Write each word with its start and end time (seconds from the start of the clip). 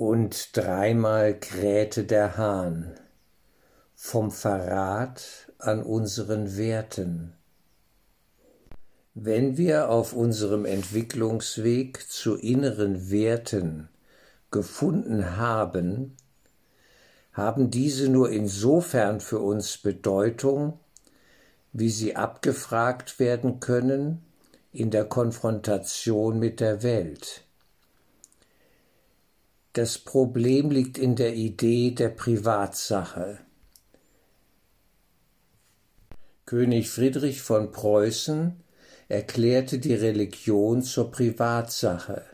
Und 0.00 0.56
dreimal 0.56 1.38
krähte 1.38 2.04
der 2.04 2.38
Hahn 2.38 2.94
vom 3.94 4.30
Verrat 4.30 5.52
an 5.58 5.82
unseren 5.82 6.56
Werten. 6.56 7.34
Wenn 9.12 9.58
wir 9.58 9.90
auf 9.90 10.14
unserem 10.14 10.64
Entwicklungsweg 10.64 12.10
zu 12.10 12.36
inneren 12.36 13.10
Werten 13.10 13.90
gefunden 14.50 15.36
haben, 15.36 16.16
haben 17.34 17.70
diese 17.70 18.08
nur 18.08 18.30
insofern 18.30 19.20
für 19.20 19.40
uns 19.40 19.76
Bedeutung, 19.76 20.80
wie 21.74 21.90
sie 21.90 22.16
abgefragt 22.16 23.18
werden 23.18 23.60
können 23.60 24.22
in 24.72 24.90
der 24.90 25.04
Konfrontation 25.04 26.38
mit 26.38 26.60
der 26.60 26.82
Welt. 26.82 27.44
Das 29.72 29.98
Problem 29.98 30.70
liegt 30.70 30.98
in 30.98 31.14
der 31.14 31.34
Idee 31.34 31.92
der 31.92 32.08
Privatsache. 32.08 33.38
König 36.44 36.90
Friedrich 36.90 37.40
von 37.40 37.70
Preußen 37.70 38.56
erklärte 39.08 39.78
die 39.78 39.94
Religion 39.94 40.82
zur 40.82 41.12
Privatsache 41.12 42.24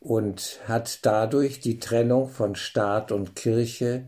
und 0.00 0.60
hat 0.68 1.06
dadurch 1.06 1.60
die 1.60 1.78
Trennung 1.78 2.28
von 2.28 2.56
Staat 2.56 3.10
und 3.10 3.34
Kirche 3.34 4.06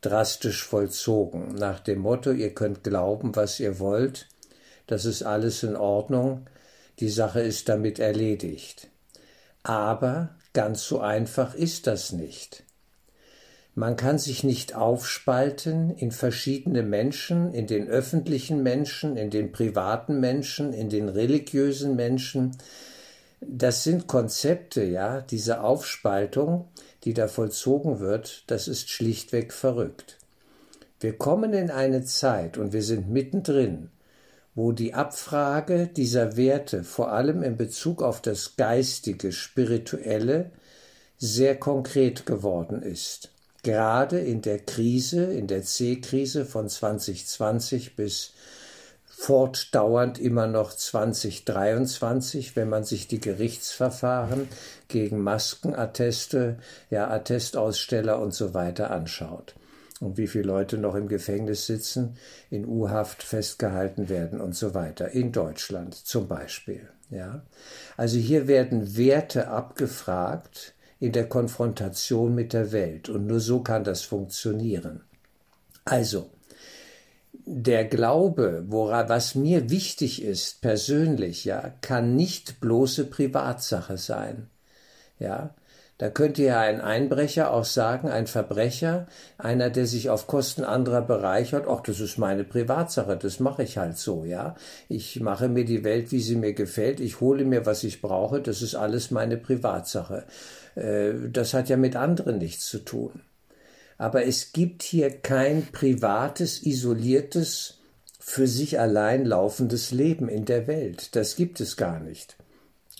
drastisch 0.00 0.64
vollzogen, 0.64 1.54
nach 1.54 1.80
dem 1.80 1.98
Motto, 1.98 2.32
ihr 2.32 2.54
könnt 2.54 2.82
glauben, 2.82 3.36
was 3.36 3.60
ihr 3.60 3.78
wollt, 3.78 4.28
das 4.86 5.04
ist 5.04 5.22
alles 5.22 5.62
in 5.62 5.76
Ordnung, 5.76 6.46
die 7.00 7.10
Sache 7.10 7.40
ist 7.40 7.68
damit 7.68 7.98
erledigt. 7.98 8.88
Aber 9.62 10.35
Ganz 10.56 10.86
so 10.86 11.00
einfach 11.00 11.54
ist 11.54 11.86
das 11.86 12.12
nicht. 12.12 12.64
Man 13.74 13.96
kann 13.96 14.18
sich 14.18 14.42
nicht 14.42 14.74
aufspalten 14.74 15.90
in 15.90 16.12
verschiedene 16.12 16.82
Menschen, 16.82 17.52
in 17.52 17.66
den 17.66 17.88
öffentlichen 17.88 18.62
Menschen, 18.62 19.18
in 19.18 19.28
den 19.28 19.52
privaten 19.52 20.18
Menschen, 20.18 20.72
in 20.72 20.88
den 20.88 21.10
religiösen 21.10 21.94
Menschen. 21.94 22.56
Das 23.42 23.84
sind 23.84 24.06
Konzepte, 24.06 24.82
ja, 24.82 25.20
diese 25.20 25.60
Aufspaltung, 25.60 26.68
die 27.04 27.12
da 27.12 27.28
vollzogen 27.28 28.00
wird, 28.00 28.44
das 28.46 28.66
ist 28.66 28.88
schlichtweg 28.88 29.52
verrückt. 29.52 30.16
Wir 31.00 31.18
kommen 31.18 31.52
in 31.52 31.70
eine 31.70 32.02
Zeit 32.02 32.56
und 32.56 32.72
wir 32.72 32.82
sind 32.82 33.10
mittendrin, 33.10 33.90
wo 34.56 34.72
die 34.72 34.94
Abfrage 34.94 35.86
dieser 35.86 36.36
Werte 36.38 36.82
vor 36.82 37.12
allem 37.12 37.42
in 37.42 37.58
Bezug 37.58 38.02
auf 38.02 38.22
das 38.22 38.56
Geistige, 38.56 39.30
Spirituelle 39.30 40.50
sehr 41.18 41.56
konkret 41.56 42.24
geworden 42.24 42.82
ist. 42.82 43.30
Gerade 43.62 44.18
in 44.18 44.40
der 44.40 44.58
Krise, 44.58 45.24
in 45.24 45.46
der 45.46 45.62
C-Krise 45.62 46.46
von 46.46 46.70
2020 46.70 47.96
bis 47.96 48.32
fortdauernd 49.04 50.18
immer 50.18 50.46
noch 50.46 50.72
2023, 50.72 52.56
wenn 52.56 52.70
man 52.70 52.84
sich 52.84 53.08
die 53.08 53.20
Gerichtsverfahren 53.20 54.48
gegen 54.88 55.20
Maskenatteste, 55.20 56.58
ja, 56.90 57.10
Attestaussteller 57.10 58.20
und 58.20 58.32
so 58.32 58.54
weiter 58.54 58.90
anschaut 58.90 59.54
und 60.00 60.18
wie 60.18 60.26
viele 60.26 60.44
Leute 60.44 60.78
noch 60.78 60.94
im 60.94 61.08
Gefängnis 61.08 61.66
sitzen, 61.66 62.16
in 62.50 62.66
U-Haft 62.66 63.22
festgehalten 63.22 64.08
werden 64.08 64.40
und 64.40 64.54
so 64.54 64.74
weiter. 64.74 65.10
In 65.10 65.32
Deutschland 65.32 65.94
zum 65.94 66.28
Beispiel. 66.28 66.88
Ja. 67.10 67.42
Also 67.96 68.18
hier 68.18 68.48
werden 68.48 68.96
Werte 68.96 69.48
abgefragt 69.48 70.74
in 70.98 71.12
der 71.12 71.28
Konfrontation 71.28 72.34
mit 72.34 72.52
der 72.52 72.72
Welt 72.72 73.08
und 73.08 73.26
nur 73.26 73.40
so 73.40 73.60
kann 73.62 73.84
das 73.84 74.02
funktionieren. 74.02 75.02
Also, 75.84 76.30
der 77.44 77.84
Glaube, 77.84 78.64
woran, 78.66 79.08
was 79.08 79.34
mir 79.34 79.70
wichtig 79.70 80.22
ist, 80.22 80.62
persönlich, 80.62 81.44
ja, 81.44 81.72
kann 81.80 82.16
nicht 82.16 82.60
bloße 82.60 83.04
Privatsache 83.04 83.98
sein. 83.98 84.48
Ja, 85.18 85.54
da 85.98 86.10
könnte 86.10 86.42
ja 86.42 86.60
ein 86.60 86.80
Einbrecher 86.80 87.52
auch 87.52 87.64
sagen, 87.64 88.08
ein 88.08 88.26
Verbrecher, 88.26 89.06
einer, 89.38 89.70
der 89.70 89.86
sich 89.86 90.10
auf 90.10 90.26
Kosten 90.26 90.64
anderer 90.64 91.00
bereichert, 91.00 91.66
ach, 91.68 91.80
das 91.80 92.00
ist 92.00 92.18
meine 92.18 92.44
Privatsache, 92.44 93.16
das 93.16 93.40
mache 93.40 93.62
ich 93.62 93.78
halt 93.78 93.96
so, 93.96 94.24
ja. 94.24 94.56
Ich 94.88 95.20
mache 95.20 95.48
mir 95.48 95.64
die 95.64 95.84
Welt, 95.84 96.12
wie 96.12 96.20
sie 96.20 96.36
mir 96.36 96.52
gefällt, 96.52 97.00
ich 97.00 97.20
hole 97.20 97.44
mir, 97.44 97.64
was 97.64 97.82
ich 97.82 98.02
brauche, 98.02 98.42
das 98.42 98.60
ist 98.60 98.74
alles 98.74 99.10
meine 99.10 99.38
Privatsache. 99.38 100.24
Äh, 100.74 101.12
das 101.30 101.54
hat 101.54 101.68
ja 101.70 101.78
mit 101.78 101.96
anderen 101.96 102.38
nichts 102.38 102.66
zu 102.66 102.80
tun. 102.80 103.22
Aber 103.98 104.26
es 104.26 104.52
gibt 104.52 104.82
hier 104.82 105.10
kein 105.10 105.66
privates, 105.72 106.62
isoliertes, 106.62 107.78
für 108.28 108.48
sich 108.48 108.80
allein 108.80 109.24
laufendes 109.24 109.92
Leben 109.92 110.28
in 110.28 110.44
der 110.46 110.66
Welt. 110.66 111.14
Das 111.14 111.36
gibt 111.36 111.60
es 111.60 111.76
gar 111.76 112.00
nicht. 112.00 112.36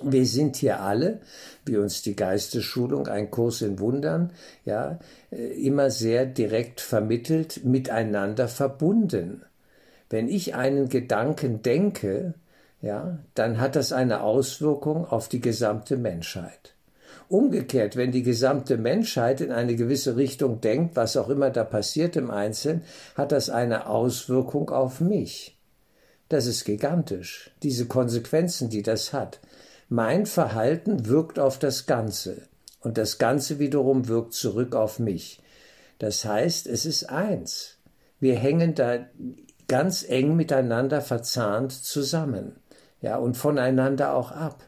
Wir 0.03 0.27
sind 0.27 0.57
hier 0.57 0.81
alle, 0.81 1.21
wie 1.65 1.79
uns 1.79 2.03
die 2.03 2.17
Geistesschulung, 2.17 3.09
ein 3.09 3.31
Kurs 3.31 3.63
in 3.63 3.79
Wundern, 3.79 4.33
ja, 4.67 4.99
äh, 5.31 5.37
immer 5.67 5.91
sehr 5.91 6.27
direkt 6.27 6.83
vermittelt, 6.83 7.65
miteinander 7.65 8.47
verbunden. 8.49 9.43
Wenn 10.11 10.29
ich 10.29 10.55
einen 10.55 10.91
Gedanken 10.91 11.63
denke, 11.63 12.35
ja, 12.83 13.19
dann 13.35 13.59
hat 13.59 13.75
das 13.75 13.93
eine 13.93 14.21
Auswirkung 14.21 15.07
auf 15.07 15.29
die 15.29 15.41
gesamte 15.41 15.97
Menschheit. 15.97 16.75
Umgekehrt, 17.29 17.97
wenn 17.97 18.13
die 18.13 18.23
gesamte 18.23 18.77
Menschheit 18.77 19.41
in 19.41 19.51
eine 19.51 19.77
gewisse 19.77 20.17
Richtung 20.17 20.61
denkt, 20.61 20.95
was 20.95 21.17
auch 21.17 21.31
immer 21.31 21.51
da 21.51 21.65
passiert 21.65 22.17
im 22.17 22.31
Einzelnen, 22.31 22.83
hat 23.17 23.33
das 23.33 23.49
eine 23.49 23.89
Auswirkung 23.89 24.71
auf 24.71 25.01
mich. 25.01 25.59
Das 26.29 26.47
ist 26.47 26.65
gigantisch, 26.65 27.51
diese 27.63 27.87
Konsequenzen, 27.87 28.69
die 28.69 28.83
das 28.83 29.13
hat. 29.13 29.41
Mein 29.89 30.27
Verhalten 30.27 31.07
wirkt 31.07 31.39
auf 31.39 31.59
das 31.59 31.87
Ganze 31.87 32.43
und 32.81 32.99
das 32.99 33.19
Ganze 33.19 33.61
wiederum 33.61 34.09
wirkt 34.09 34.33
zurück 34.33 34.75
auf 34.75 34.99
mich. 34.99 35.41
Das 35.99 36.25
heißt, 36.25 36.67
es 36.67 36.87
ist 36.87 37.05
eins. 37.05 37.79
Wir 38.19 38.35
hängen 38.37 38.75
da 38.75 39.07
ganz 39.69 40.05
eng 40.09 40.35
miteinander 40.35 41.01
verzahnt 41.01 41.73
zusammen, 41.73 42.57
ja, 43.01 43.17
und 43.17 43.37
voneinander 43.37 44.15
auch 44.15 44.33
ab. 44.33 44.65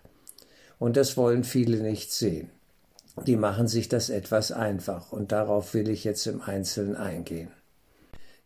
Und 0.78 0.96
das 0.96 1.16
wollen 1.16 1.42
viele 1.42 1.78
nicht 1.78 2.12
sehen. 2.12 2.50
Die 3.26 3.36
machen 3.36 3.66
sich 3.66 3.88
das 3.88 4.10
etwas 4.10 4.52
einfach 4.52 5.10
und 5.10 5.32
darauf 5.32 5.74
will 5.74 5.88
ich 5.88 6.04
jetzt 6.04 6.26
im 6.26 6.40
Einzelnen 6.40 6.94
eingehen. 6.94 7.50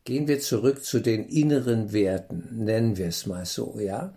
Gehen 0.04 0.26
wir 0.26 0.40
zurück 0.40 0.82
zu 0.82 1.00
den 1.00 1.28
inneren 1.28 1.92
Werten, 1.92 2.48
nennen 2.50 2.96
wir 2.96 3.08
es 3.08 3.26
mal 3.26 3.44
so, 3.44 3.78
ja? 3.78 4.14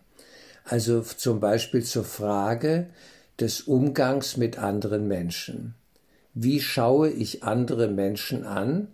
Also 0.66 1.02
zum 1.02 1.40
Beispiel 1.40 1.84
zur 1.84 2.04
Frage 2.04 2.88
des 3.40 3.62
Umgangs 3.62 4.36
mit 4.36 4.58
anderen 4.58 5.08
Menschen. 5.08 5.76
Wie 6.34 6.60
schaue 6.60 7.10
ich 7.10 7.44
andere 7.44 7.88
Menschen 7.88 8.46
an? 8.46 8.88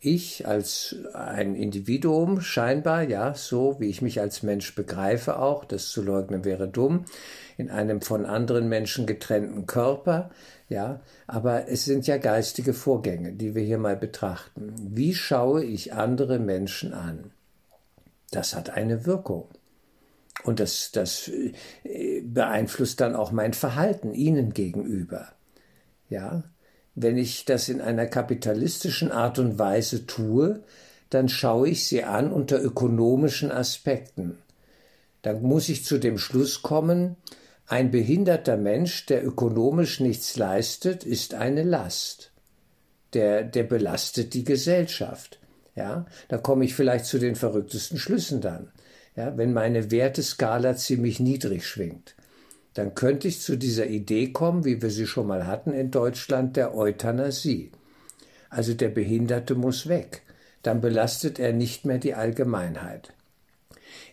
Ich 0.00 0.46
als 0.46 0.96
ein 1.12 1.54
Individuum 1.54 2.40
scheinbar, 2.40 3.02
ja, 3.02 3.34
so 3.34 3.76
wie 3.78 3.88
ich 3.88 4.00
mich 4.00 4.20
als 4.20 4.42
Mensch 4.42 4.74
begreife 4.74 5.38
auch, 5.38 5.64
das 5.64 5.90
zu 5.90 6.02
leugnen 6.02 6.44
wäre 6.44 6.68
dumm, 6.68 7.04
in 7.56 7.68
einem 7.68 8.00
von 8.00 8.24
anderen 8.24 8.68
Menschen 8.68 9.06
getrennten 9.06 9.66
Körper, 9.66 10.30
ja, 10.68 11.00
aber 11.26 11.68
es 11.68 11.84
sind 11.84 12.06
ja 12.06 12.16
geistige 12.16 12.74
Vorgänge, 12.74 13.32
die 13.32 13.54
wir 13.54 13.62
hier 13.62 13.78
mal 13.78 13.96
betrachten. 13.96 14.72
Wie 14.78 15.14
schaue 15.14 15.64
ich 15.64 15.92
andere 15.92 16.38
Menschen 16.38 16.94
an? 16.94 17.32
Das 18.30 18.54
hat 18.54 18.70
eine 18.70 19.04
Wirkung. 19.04 19.48
Und 20.44 20.60
das, 20.60 20.90
das 20.92 21.28
äh, 21.28 22.20
beeinflusst 22.22 23.00
dann 23.00 23.16
auch 23.16 23.32
mein 23.32 23.54
Verhalten 23.54 24.14
ihnen 24.14 24.54
gegenüber. 24.54 25.32
Ja, 26.08 26.44
wenn 26.94 27.16
ich 27.16 27.44
das 27.44 27.68
in 27.68 27.80
einer 27.80 28.06
kapitalistischen 28.06 29.12
Art 29.12 29.38
und 29.38 29.58
Weise 29.58 30.06
tue, 30.06 30.62
dann 31.10 31.28
schaue 31.28 31.68
ich 31.68 31.86
sie 31.86 32.04
an 32.04 32.32
unter 32.32 32.62
ökonomischen 32.62 33.50
Aspekten. 33.50 34.38
Dann 35.22 35.42
muss 35.42 35.68
ich 35.68 35.84
zu 35.84 35.98
dem 35.98 36.18
Schluss 36.18 36.62
kommen, 36.62 37.16
ein 37.66 37.90
behinderter 37.90 38.56
Mensch, 38.56 39.06
der 39.06 39.26
ökonomisch 39.26 40.00
nichts 40.00 40.36
leistet, 40.36 41.04
ist 41.04 41.34
eine 41.34 41.62
Last. 41.62 42.32
Der, 43.12 43.44
der 43.44 43.64
belastet 43.64 44.34
die 44.34 44.44
Gesellschaft. 44.44 45.38
Ja, 45.74 46.06
da 46.28 46.38
komme 46.38 46.64
ich 46.64 46.74
vielleicht 46.74 47.04
zu 47.04 47.18
den 47.18 47.36
verrücktesten 47.36 47.98
Schlüssen 47.98 48.40
dann 48.40 48.72
ja, 49.18 49.36
wenn 49.36 49.52
meine 49.52 49.90
Werteskala 49.90 50.76
ziemlich 50.76 51.18
niedrig 51.18 51.66
schwingt, 51.66 52.14
dann 52.74 52.94
könnte 52.94 53.26
ich 53.26 53.40
zu 53.40 53.56
dieser 53.56 53.86
Idee 53.86 54.30
kommen, 54.32 54.64
wie 54.64 54.80
wir 54.80 54.90
sie 54.90 55.08
schon 55.08 55.26
mal 55.26 55.44
hatten 55.44 55.72
in 55.72 55.90
Deutschland, 55.90 56.56
der 56.56 56.76
Euthanasie. 56.76 57.72
Also 58.48 58.74
der 58.74 58.90
Behinderte 58.90 59.56
muss 59.56 59.88
weg, 59.88 60.22
dann 60.62 60.80
belastet 60.80 61.40
er 61.40 61.52
nicht 61.52 61.84
mehr 61.84 61.98
die 61.98 62.14
Allgemeinheit. 62.14 63.12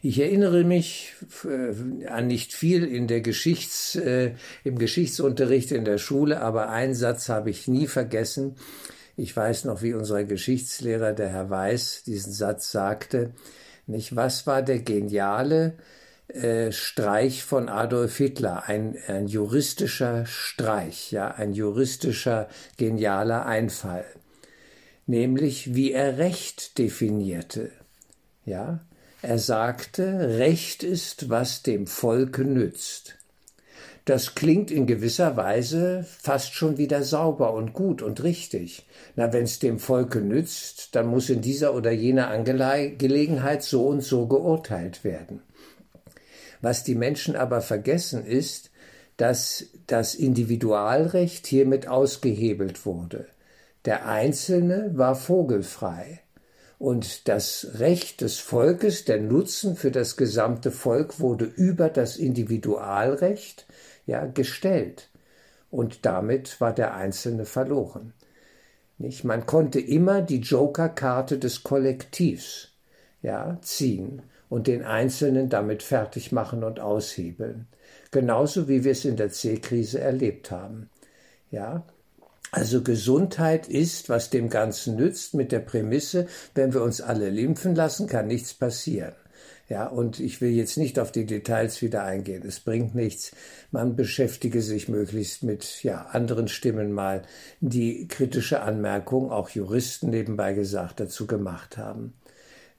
Ich 0.01 0.19
erinnere 0.19 0.63
mich 0.63 1.13
äh, 1.43 2.07
an 2.07 2.25
nicht 2.25 2.53
viel 2.53 2.83
in 2.83 3.05
der 3.07 3.21
Geschichts, 3.21 3.95
äh, 3.95 4.33
im 4.63 4.79
Geschichtsunterricht 4.79 5.71
in 5.71 5.85
der 5.85 5.99
Schule, 5.99 6.41
aber 6.41 6.69
einen 6.69 6.95
Satz 6.95 7.29
habe 7.29 7.51
ich 7.51 7.67
nie 7.67 7.85
vergessen. 7.85 8.55
Ich 9.17 9.37
weiß 9.37 9.65
noch, 9.65 9.83
wie 9.83 9.93
unser 9.93 10.23
Geschichtslehrer, 10.23 11.13
der 11.13 11.29
Herr 11.29 11.51
Weiß, 11.51 12.01
diesen 12.07 12.33
Satz 12.33 12.71
sagte. 12.71 13.33
Nicht, 13.87 14.15
was 14.15 14.47
war 14.47 14.61
der 14.61 14.79
geniale 14.79 15.73
äh, 16.27 16.71
Streich 16.71 17.43
von 17.43 17.69
Adolf 17.69 18.17
Hitler? 18.17 18.63
Ein, 18.67 18.97
ein 19.07 19.27
juristischer 19.27 20.25
Streich, 20.25 21.11
ja, 21.11 21.29
ein 21.29 21.53
juristischer 21.53 22.49
genialer 22.77 23.45
Einfall. 23.45 24.05
Nämlich, 25.05 25.75
wie 25.75 25.91
er 25.91 26.17
Recht 26.17 26.77
definierte. 26.79 27.71
Ja, 28.43 28.79
er 29.21 29.39
sagte, 29.39 30.37
Recht 30.39 30.83
ist, 30.83 31.29
was 31.29 31.61
dem 31.61 31.87
Volke 31.87 32.43
nützt. 32.43 33.17
Das 34.05 34.35
klingt 34.35 34.69
in 34.69 34.85
gewisser 34.85 35.35
Weise 35.35 36.05
fast 36.21 36.53
schon 36.53 36.77
wieder 36.77 37.03
sauber 37.03 37.53
und 37.53 37.73
gut 37.73 38.03
und 38.03 38.21
richtig. 38.21 38.85
Na, 39.15 39.33
wenn 39.33 39.45
es 39.45 39.57
dem 39.57 39.79
Volke 39.79 40.21
nützt, 40.21 40.95
dann 40.95 41.07
muss 41.07 41.31
in 41.31 41.41
dieser 41.41 41.73
oder 41.73 41.91
jener 41.91 42.27
Angelegenheit 42.29 43.63
so 43.63 43.87
und 43.87 44.01
so 44.01 44.27
geurteilt 44.27 45.03
werden. 45.03 45.41
Was 46.61 46.83
die 46.83 46.93
Menschen 46.93 47.35
aber 47.35 47.61
vergessen 47.61 48.23
ist, 48.23 48.69
dass 49.17 49.65
das 49.87 50.13
Individualrecht 50.13 51.47
hiermit 51.47 51.87
ausgehebelt 51.87 52.85
wurde. 52.85 53.25
Der 53.85 54.07
Einzelne 54.07 54.91
war 54.93 55.15
vogelfrei 55.15 56.21
und 56.77 57.27
das 57.27 57.67
Recht 57.79 58.21
des 58.21 58.37
Volkes, 58.39 59.05
der 59.05 59.21
Nutzen 59.21 59.75
für 59.75 59.91
das 59.91 60.17
gesamte 60.17 60.71
Volk 60.71 61.19
wurde 61.19 61.45
über 61.45 61.89
das 61.89 62.17
Individualrecht 62.17 63.65
ja 64.05 64.25
gestellt 64.25 65.09
und 65.71 66.05
damit 66.05 66.61
war 66.61 66.73
der 66.73 66.93
Einzelne 66.93 67.45
verloren. 67.45 68.13
Nicht? 68.97 69.23
Man 69.23 69.45
konnte 69.45 69.79
immer 69.79 70.21
die 70.21 70.39
Joker-Karte 70.39 71.37
des 71.37 71.63
Kollektivs 71.63 72.71
ja, 73.21 73.57
ziehen 73.61 74.21
und 74.49 74.67
den 74.67 74.83
Einzelnen 74.83 75.49
damit 75.49 75.83
fertig 75.83 76.31
machen 76.31 76.63
und 76.63 76.79
aushebeln. 76.79 77.67
Genauso 78.11 78.67
wie 78.67 78.83
wir 78.83 78.93
es 78.93 79.03
in 79.03 79.17
der 79.17 79.31
C-Krise 79.31 79.99
erlebt 79.99 80.51
haben. 80.51 80.89
Ja, 81.51 81.83
also 82.51 82.83
Gesundheit 82.83 83.67
ist, 83.67 84.07
was 84.07 84.29
dem 84.29 84.49
Ganzen 84.49 84.95
nützt, 84.95 85.33
mit 85.33 85.51
der 85.51 85.59
Prämisse, 85.59 86.27
wenn 86.53 86.73
wir 86.73 86.83
uns 86.83 87.01
alle 87.01 87.29
limpfen 87.29 87.75
lassen, 87.75 88.07
kann 88.07 88.27
nichts 88.27 88.53
passieren. 88.53 89.13
Ja, 89.67 89.87
und 89.87 90.19
ich 90.19 90.41
will 90.41 90.51
jetzt 90.51 90.77
nicht 90.77 90.99
auf 90.99 91.11
die 91.11 91.25
Details 91.25 91.81
wieder 91.81 92.03
eingehen. 92.03 92.43
Es 92.45 92.59
bringt 92.59 92.93
nichts. 92.93 93.31
Man 93.71 93.95
beschäftige 93.95 94.61
sich 94.61 94.89
möglichst 94.89 95.41
mit, 95.41 95.81
ja, 95.83 96.03
anderen 96.11 96.47
Stimmen 96.47 96.91
mal, 96.91 97.23
die 97.61 98.07
kritische 98.07 98.61
Anmerkungen, 98.61 99.31
auch 99.31 99.49
Juristen 99.49 100.11
nebenbei 100.11 100.53
gesagt, 100.53 100.99
dazu 100.99 101.25
gemacht 101.25 101.77
haben. 101.77 102.13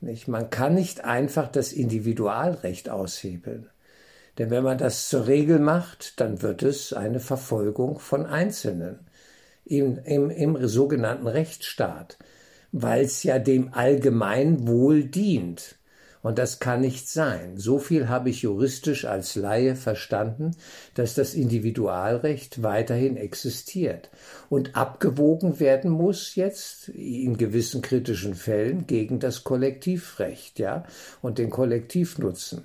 Nicht? 0.00 0.28
Man 0.28 0.50
kann 0.50 0.74
nicht 0.74 1.04
einfach 1.04 1.48
das 1.48 1.72
Individualrecht 1.72 2.88
aushebeln. 2.88 3.68
Denn 4.38 4.50
wenn 4.50 4.62
man 4.62 4.78
das 4.78 5.08
zur 5.08 5.26
Regel 5.26 5.58
macht, 5.58 6.20
dann 6.20 6.42
wird 6.42 6.62
es 6.62 6.92
eine 6.92 7.20
Verfolgung 7.20 7.98
von 7.98 8.26
Einzelnen 8.26 9.00
im, 9.64 9.98
im, 10.04 10.30
im 10.30 10.68
sogenannten 10.68 11.26
Rechtsstaat, 11.26 12.18
weil 12.70 13.04
es 13.04 13.22
ja 13.22 13.38
dem 13.38 13.72
Allgemeinwohl 13.72 15.04
dient. 15.04 15.75
Und 16.26 16.40
das 16.40 16.58
kann 16.58 16.80
nicht 16.80 17.08
sein. 17.08 17.56
So 17.56 17.78
viel 17.78 18.08
habe 18.08 18.30
ich 18.30 18.42
juristisch 18.42 19.04
als 19.04 19.36
Laie 19.36 19.76
verstanden, 19.76 20.56
dass 20.94 21.14
das 21.14 21.34
Individualrecht 21.34 22.64
weiterhin 22.64 23.16
existiert 23.16 24.10
und 24.48 24.74
abgewogen 24.74 25.60
werden 25.60 25.88
muss 25.88 26.34
jetzt 26.34 26.88
in 26.88 27.36
gewissen 27.36 27.80
kritischen 27.80 28.34
Fällen 28.34 28.88
gegen 28.88 29.20
das 29.20 29.44
Kollektivrecht, 29.44 30.58
ja, 30.58 30.82
und 31.22 31.38
den 31.38 31.48
Kollektivnutzen. 31.48 32.64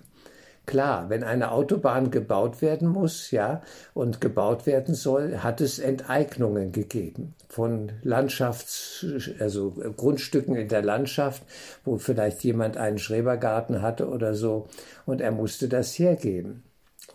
Klar, 0.68 1.10
wenn 1.10 1.24
eine 1.24 1.52
Autobahn 1.52 2.12
gebaut 2.12 2.62
werden 2.62 2.88
muss, 2.88 3.32
ja, 3.32 3.62
und 3.94 4.22
gebaut 4.22 4.66
werden 4.66 4.94
soll, 4.94 5.40
hat 5.40 5.60
es 5.60 5.80
Enteignungen 5.80 6.72
gegeben 6.72 7.34
von 7.50 7.92
Landschafts-, 8.04 9.40
also 9.40 9.72
Grundstücken 9.72 10.56
in 10.56 10.70
der 10.70 10.84
Landschaft, 10.84 11.44
wo 11.84 11.98
vielleicht 11.98 12.44
jemand 12.44 12.78
einen 12.78 13.00
Schrebergarten 13.00 13.82
hatte 13.82 14.08
oder 14.08 14.36
so, 14.36 14.68
und 15.06 15.20
er 15.20 15.32
musste 15.32 15.68
das 15.68 15.98
hergeben. 15.98 16.64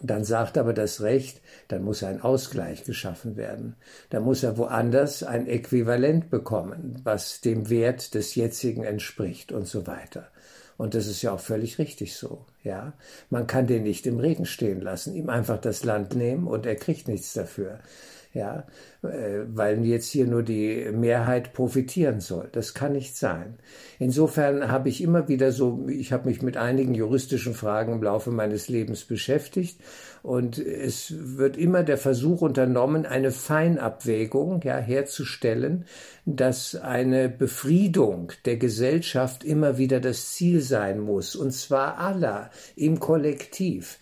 Dann 0.03 0.25
sagt 0.25 0.59
aber 0.59 0.75
das 0.75 1.01
Recht, 1.01 1.41
dann 1.69 1.83
muss 1.83 2.03
ein 2.03 2.21
Ausgleich 2.21 2.85
geschaffen 2.85 3.37
werden. 3.37 3.77
Dann 4.11 4.25
muss 4.25 4.43
er 4.43 4.59
woanders 4.59 5.23
ein 5.23 5.47
Äquivalent 5.47 6.29
bekommen, 6.29 7.01
was 7.05 7.41
dem 7.41 7.71
Wert 7.71 8.15
des 8.15 8.35
jetzigen 8.35 8.85
entspricht 8.85 9.53
und 9.53 9.67
so 9.67 9.87
weiter. 9.87 10.29
Und 10.77 10.95
das 10.95 11.07
ist 11.07 11.23
ja 11.23 11.33
auch 11.33 11.41
völlig 11.41 11.79
richtig 11.79 12.17
so. 12.17 12.45
Ja, 12.63 12.93
man 13.31 13.47
kann 13.47 13.67
den 13.67 13.85
nicht 13.85 14.07
im 14.07 14.19
Regen 14.19 14.45
stehen 14.45 14.81
lassen, 14.81 15.15
ihm 15.15 15.31
einfach 15.31 15.59
das 15.61 15.85
Land 15.85 16.15
nehmen 16.15 16.47
und 16.47 16.67
er 16.67 16.77
kriegt 16.77 17.09
nichts 17.09 17.33
dafür. 17.33 17.81
Ja, 18.37 18.67
äh, 19.03 19.47
weil 19.49 19.83
jetzt 19.87 20.11
hier 20.11 20.27
nur 20.27 20.43
die 20.43 20.91
Mehrheit 20.93 21.55
profitieren 21.55 22.21
soll. 22.21 22.51
Das 22.53 22.75
kann 22.75 22.93
nicht 22.93 23.17
sein. 23.17 23.55
Insofern 23.99 24.71
habe 24.71 24.91
ich 24.91 25.03
immer 25.03 25.27
wieder 25.29 25.53
so, 25.53 25.87
ich 25.89 26.13
habe 26.13 26.29
mich 26.29 26.43
mit 26.43 26.59
einigen 26.59 26.93
juristischen 26.93 27.55
Fragen 27.55 27.95
im 27.95 28.03
Laufe 28.03 28.31
meines 28.31 28.69
Lebens 28.69 29.07
beschäftigt 29.07 29.81
und 30.23 30.59
es 30.59 31.15
wird 31.17 31.57
immer 31.57 31.83
der 31.83 31.97
Versuch 31.97 32.43
unternommen, 32.43 33.07
eine 33.07 33.31
Feinabwägung 33.31 34.61
ja, 34.65 34.77
herzustellen, 34.77 35.87
dass 36.27 36.75
eine 36.75 37.31
Befriedung 37.31 38.33
der 38.45 38.59
Gesellschaft 38.59 39.45
immer 39.45 39.79
wieder 39.79 39.99
das 39.99 40.33
Ziel 40.33 40.61
sein 40.61 41.01
muss, 41.01 41.37
und 41.37 41.53
zwar 41.53 41.97
aller 41.97 42.51
im 42.75 43.01
Kollektiv. 43.01 43.99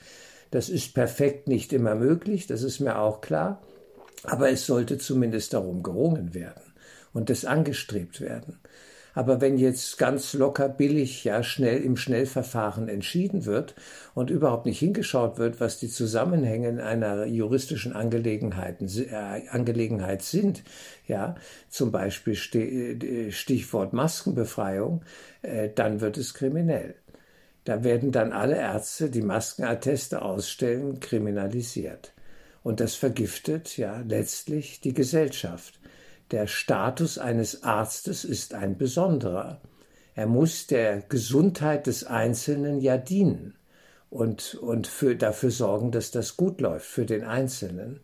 Das 0.51 0.69
ist 0.69 0.93
perfekt 0.93 1.47
nicht 1.47 1.73
immer 1.73 1.95
möglich, 1.95 2.49
das 2.49 2.65
ist 2.65 2.81
mir 2.81 2.99
auch 2.99 3.21
klar, 3.21 3.61
aber 4.25 4.51
es 4.51 4.67
sollte 4.67 4.99
zumindest 4.99 5.55
darum 5.55 5.83
gerungen 5.83 6.35
werden 6.35 6.63
und 7.13 7.31
es 7.31 7.45
angestrebt 7.45 8.21
werden. 8.21 8.59
Aber 9.15 9.41
wenn 9.41 9.59
jetzt 9.59 9.97
ganz 9.97 10.35
locker 10.35 10.69
billig, 10.69 11.23
ja, 11.23 11.45
schnell 11.45 11.81
im 11.83 11.97
Schnellverfahren 11.97 12.89
entschieden 12.89 13.47
wird 13.47 13.77
und 14.15 14.29
überhaupt 14.29 14.67
nicht 14.67 14.81
hingeschaut 14.81 15.39
wird, 15.39 15.61
was 15.61 15.79
die 15.79 15.89
Zusammenhänge 15.89 16.83
einer 16.85 17.25
juristischen 17.25 17.93
Angelegenheit, 17.93 18.83
äh, 18.83 19.49
Angelegenheit 19.49 20.23
sind, 20.23 20.65
ja, 21.07 21.37
zum 21.69 21.93
Beispiel 21.93 22.35
äh, 22.35 23.31
Stichwort 23.31 23.93
Maskenbefreiung, 23.93 25.03
äh, 25.43 25.71
dann 25.73 26.01
wird 26.01 26.19
es 26.19 26.35
kriminell. 26.35 26.97
Da 27.63 27.85
werden 27.85 28.11
dann 28.11 28.33
alle 28.33 28.57
Ärzte, 28.57 29.11
die 29.11 29.23
Maskenatteste 29.23 30.23
ausstellen, 30.23 31.01
kriminalisiert. 31.01 32.13
Und 32.65 32.81
das 32.81 32.95
vergiftet 32.95 33.77
ja 33.77 34.03
letztlich 34.09 34.81
die 34.81 34.95
Gesellschaft. 34.95 35.79
Der 36.31 36.47
Status 36.47 37.19
eines 37.19 37.63
Arztes 37.63 38.25
ist 38.25 38.55
ein 38.55 38.79
besonderer. 38.79 39.61
Er 40.15 40.27
muss 40.27 40.67
der 40.67 41.03
Gesundheit 41.03 41.87
des 41.87 42.05
Einzelnen 42.05 42.81
ja 42.81 42.97
dienen 42.97 43.55
und, 44.09 44.55
und 44.55 44.87
für, 44.87 45.15
dafür 45.15 45.51
sorgen, 45.51 45.93
dass 45.93 46.11
das 46.11 46.39
gut 46.39 46.63
läuft 46.63 46.87
für 46.87 47.05
den 47.05 47.23
Einzelnen. 47.23 48.01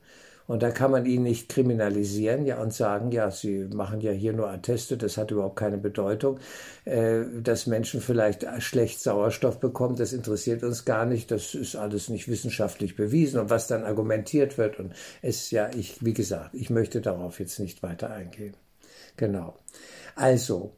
Und 0.50 0.64
da 0.64 0.72
kann 0.72 0.90
man 0.90 1.06
ihn 1.06 1.22
nicht 1.22 1.48
kriminalisieren 1.48 2.44
ja, 2.44 2.60
und 2.60 2.74
sagen, 2.74 3.12
ja, 3.12 3.30
Sie 3.30 3.68
machen 3.72 4.00
ja 4.00 4.10
hier 4.10 4.32
nur 4.32 4.50
Atteste, 4.50 4.96
das 4.96 5.16
hat 5.16 5.30
überhaupt 5.30 5.54
keine 5.54 5.78
Bedeutung. 5.78 6.40
Äh, 6.84 7.20
dass 7.40 7.68
Menschen 7.68 8.00
vielleicht 8.00 8.44
schlecht 8.58 9.00
Sauerstoff 9.00 9.60
bekommen, 9.60 9.94
das 9.94 10.12
interessiert 10.12 10.64
uns 10.64 10.84
gar 10.84 11.06
nicht, 11.06 11.30
das 11.30 11.54
ist 11.54 11.76
alles 11.76 12.08
nicht 12.08 12.26
wissenschaftlich 12.26 12.96
bewiesen. 12.96 13.38
Und 13.38 13.48
was 13.48 13.68
dann 13.68 13.84
argumentiert 13.84 14.58
wird, 14.58 14.80
und 14.80 14.92
es 15.22 15.52
ja, 15.52 15.70
ich, 15.72 16.04
wie 16.04 16.14
gesagt, 16.14 16.52
ich 16.56 16.68
möchte 16.68 17.00
darauf 17.00 17.38
jetzt 17.38 17.60
nicht 17.60 17.84
weiter 17.84 18.10
eingehen. 18.10 18.56
Genau. 19.16 19.54
Also, 20.16 20.72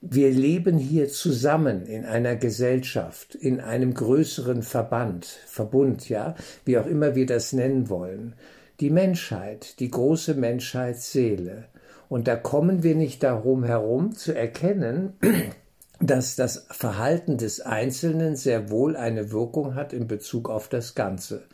wir 0.00 0.30
leben 0.30 0.78
hier 0.78 1.10
zusammen 1.10 1.84
in 1.84 2.06
einer 2.06 2.36
Gesellschaft, 2.36 3.34
in 3.34 3.60
einem 3.60 3.92
größeren 3.92 4.62
Verband, 4.62 5.26
Verbund, 5.26 6.08
ja, 6.08 6.36
wie 6.64 6.78
auch 6.78 6.86
immer 6.86 7.14
wir 7.14 7.26
das 7.26 7.52
nennen 7.52 7.90
wollen 7.90 8.34
die 8.82 8.90
Menschheit, 8.90 9.78
die 9.78 9.92
große 9.92 10.34
Menschheitsseele. 10.34 11.66
Und 12.08 12.26
da 12.26 12.34
kommen 12.34 12.82
wir 12.82 12.96
nicht 12.96 13.22
darum 13.22 13.62
herum 13.62 14.16
zu 14.16 14.34
erkennen, 14.34 15.12
dass 16.00 16.34
das 16.34 16.66
Verhalten 16.68 17.38
des 17.38 17.60
Einzelnen 17.60 18.34
sehr 18.34 18.70
wohl 18.70 18.96
eine 18.96 19.30
Wirkung 19.30 19.76
hat 19.76 19.92
in 19.92 20.08
Bezug 20.08 20.50
auf 20.50 20.68
das 20.68 20.96
Ganze. 20.96 21.44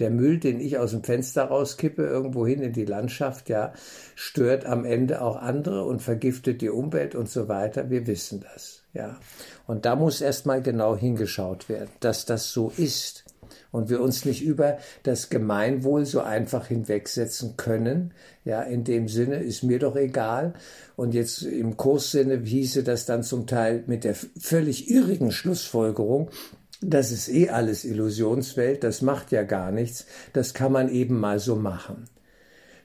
Der 0.00 0.10
Müll, 0.10 0.40
den 0.40 0.58
ich 0.58 0.76
aus 0.76 0.90
dem 0.90 1.04
Fenster 1.04 1.44
rauskippe, 1.44 2.02
irgendwo 2.02 2.44
hin 2.44 2.60
in 2.60 2.72
die 2.72 2.84
Landschaft, 2.84 3.48
ja, 3.48 3.72
stört 4.16 4.66
am 4.66 4.84
Ende 4.84 5.22
auch 5.22 5.36
andere 5.36 5.84
und 5.84 6.02
vergiftet 6.02 6.62
die 6.62 6.68
Umwelt 6.68 7.14
und 7.14 7.28
so 7.28 7.46
weiter. 7.46 7.90
Wir 7.90 8.08
wissen 8.08 8.44
das, 8.52 8.82
ja. 8.92 9.20
Und 9.68 9.84
da 9.84 9.94
muss 9.94 10.20
erstmal 10.20 10.62
genau 10.62 10.96
hingeschaut 10.96 11.68
werden, 11.68 11.90
dass 12.00 12.26
das 12.26 12.50
so 12.50 12.72
ist 12.76 13.25
und 13.72 13.90
wir 13.90 14.00
uns 14.00 14.24
nicht 14.24 14.42
über 14.42 14.78
das 15.02 15.28
Gemeinwohl 15.28 16.04
so 16.04 16.20
einfach 16.20 16.66
hinwegsetzen 16.66 17.56
können. 17.56 18.12
Ja, 18.44 18.62
in 18.62 18.84
dem 18.84 19.08
Sinne 19.08 19.36
ist 19.36 19.62
mir 19.62 19.78
doch 19.78 19.96
egal. 19.96 20.54
Und 20.96 21.14
jetzt 21.14 21.42
im 21.42 21.76
Kurssinne 21.76 22.40
hieße 22.42 22.82
das 22.82 23.06
dann 23.06 23.22
zum 23.22 23.46
Teil 23.46 23.84
mit 23.86 24.04
der 24.04 24.14
völlig 24.14 24.90
irrigen 24.90 25.32
Schlussfolgerung, 25.32 26.30
das 26.80 27.10
ist 27.10 27.28
eh 27.28 27.48
alles 27.48 27.84
Illusionswelt, 27.84 28.84
das 28.84 29.00
macht 29.00 29.32
ja 29.32 29.42
gar 29.42 29.72
nichts, 29.72 30.06
das 30.32 30.54
kann 30.54 30.72
man 30.72 30.88
eben 30.88 31.18
mal 31.18 31.38
so 31.38 31.56
machen. 31.56 32.04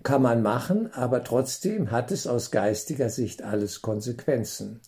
Kann 0.04 0.22
man 0.22 0.42
machen, 0.42 0.92
aber 0.94 1.24
trotzdem 1.24 1.92
hat 1.92 2.12
es 2.12 2.26
aus 2.26 2.50
geistiger 2.50 3.10
Sicht 3.10 3.44
alles 3.44 3.82
Konsequenzen. 3.82 4.80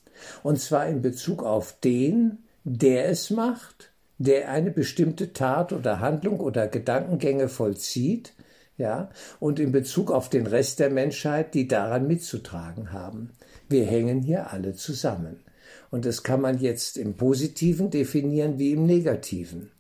Und 0.42 0.60
zwar 0.60 0.88
in 0.88 1.02
Bezug 1.02 1.44
auf 1.44 1.80
den, 1.82 2.40
der 2.64 3.10
es 3.10 3.30
macht, 3.30 3.93
der 4.18 4.50
eine 4.50 4.72
bestimmte 4.72 5.34
Tat 5.34 5.74
oder 5.74 6.00
Handlung 6.00 6.40
oder 6.40 6.68
Gedankengänge 6.68 7.50
vollzieht, 7.50 8.34
ja, 8.78 9.10
und 9.40 9.60
in 9.60 9.72
Bezug 9.72 10.12
auf 10.12 10.30
den 10.30 10.48
Rest 10.48 10.80
der 10.80 10.90
Menschheit, 10.90 11.54
die 11.54 11.68
daran 11.68 12.08
mitzutragen 12.08 12.92
haben. 12.92 13.32
Wir 13.70 13.86
hängen 13.86 14.22
hier 14.22 14.52
alle 14.52 14.74
zusammen. 14.74 15.44
Und 15.92 16.06
das 16.06 16.24
kann 16.24 16.42
man 16.42 16.58
jetzt 16.58 16.98
im 16.98 17.16
Positiven 17.16 17.92
definieren 17.92 18.58
wie 18.58 18.72
im 18.72 18.86
Negativen. 18.86 19.72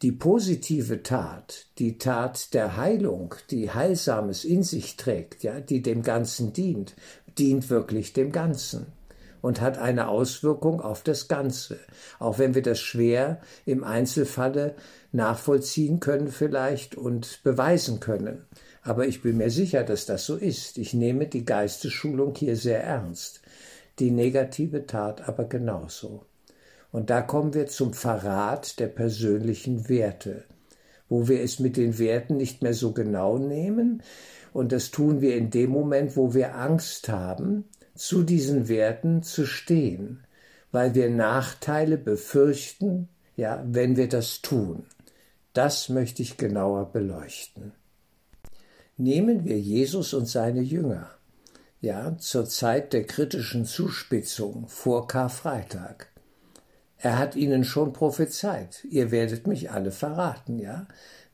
Die 0.00 0.12
positive 0.12 1.02
Tat, 1.02 1.66
die 1.78 1.98
Tat 1.98 2.54
der 2.54 2.78
Heilung, 2.78 3.34
die 3.50 3.70
Heilsames 3.70 4.44
in 4.44 4.62
sich 4.62 4.96
trägt, 4.96 5.42
ja, 5.42 5.60
die 5.60 5.82
dem 5.82 6.02
Ganzen 6.02 6.54
dient, 6.54 6.94
dient 7.38 7.68
wirklich 7.68 8.14
dem 8.14 8.32
Ganzen 8.32 8.86
und 9.42 9.60
hat 9.60 9.78
eine 9.78 10.08
Auswirkung 10.08 10.80
auf 10.80 11.02
das 11.02 11.28
Ganze, 11.28 11.78
auch 12.18 12.38
wenn 12.38 12.54
wir 12.54 12.62
das 12.62 12.80
schwer 12.80 13.40
im 13.64 13.84
Einzelfalle 13.84 14.74
nachvollziehen 15.12 16.00
können 16.00 16.28
vielleicht 16.28 16.94
und 16.94 17.40
beweisen 17.42 18.00
können. 18.00 18.46
Aber 18.82 19.06
ich 19.06 19.22
bin 19.22 19.36
mir 19.36 19.50
sicher, 19.50 19.84
dass 19.84 20.06
das 20.06 20.24
so 20.24 20.36
ist. 20.36 20.78
Ich 20.78 20.94
nehme 20.94 21.26
die 21.26 21.44
Geistesschulung 21.44 22.34
hier 22.34 22.56
sehr 22.56 22.82
ernst 22.82 23.40
die 24.00 24.10
negative 24.10 24.86
Tat 24.86 25.28
aber 25.28 25.44
genauso. 25.44 26.24
Und 26.90 27.10
da 27.10 27.22
kommen 27.22 27.54
wir 27.54 27.66
zum 27.66 27.92
Verrat 27.92 28.80
der 28.80 28.88
persönlichen 28.88 29.88
Werte, 29.88 30.44
wo 31.08 31.28
wir 31.28 31.42
es 31.42 31.60
mit 31.60 31.76
den 31.76 31.98
Werten 31.98 32.36
nicht 32.36 32.62
mehr 32.62 32.74
so 32.74 32.92
genau 32.92 33.38
nehmen. 33.38 34.02
Und 34.52 34.72
das 34.72 34.90
tun 34.90 35.20
wir 35.20 35.36
in 35.36 35.50
dem 35.50 35.70
Moment, 35.70 36.16
wo 36.16 36.34
wir 36.34 36.56
Angst 36.56 37.08
haben, 37.08 37.68
zu 38.00 38.22
diesen 38.22 38.68
Werten 38.68 39.22
zu 39.22 39.44
stehen, 39.44 40.24
weil 40.72 40.94
wir 40.94 41.10
Nachteile 41.10 41.98
befürchten, 41.98 43.10
ja, 43.36 43.62
wenn 43.66 43.98
wir 43.98 44.08
das 44.08 44.40
tun. 44.40 44.86
Das 45.52 45.90
möchte 45.90 46.22
ich 46.22 46.38
genauer 46.38 46.92
beleuchten. 46.92 47.72
Nehmen 48.96 49.44
wir 49.44 49.60
Jesus 49.60 50.14
und 50.14 50.24
seine 50.26 50.62
Jünger 50.62 51.10
ja, 51.82 52.16
zur 52.16 52.46
Zeit 52.46 52.94
der 52.94 53.04
kritischen 53.04 53.66
Zuspitzung 53.66 54.66
vor 54.66 55.06
Karfreitag. 55.06 56.08
Er 56.96 57.18
hat 57.18 57.36
ihnen 57.36 57.64
schon 57.64 57.92
prophezeit, 57.92 58.82
ihr 58.90 59.10
werdet 59.10 59.46
mich 59.46 59.70
alle 59.70 59.90
verraten, 59.90 60.58
ja, 60.58 60.86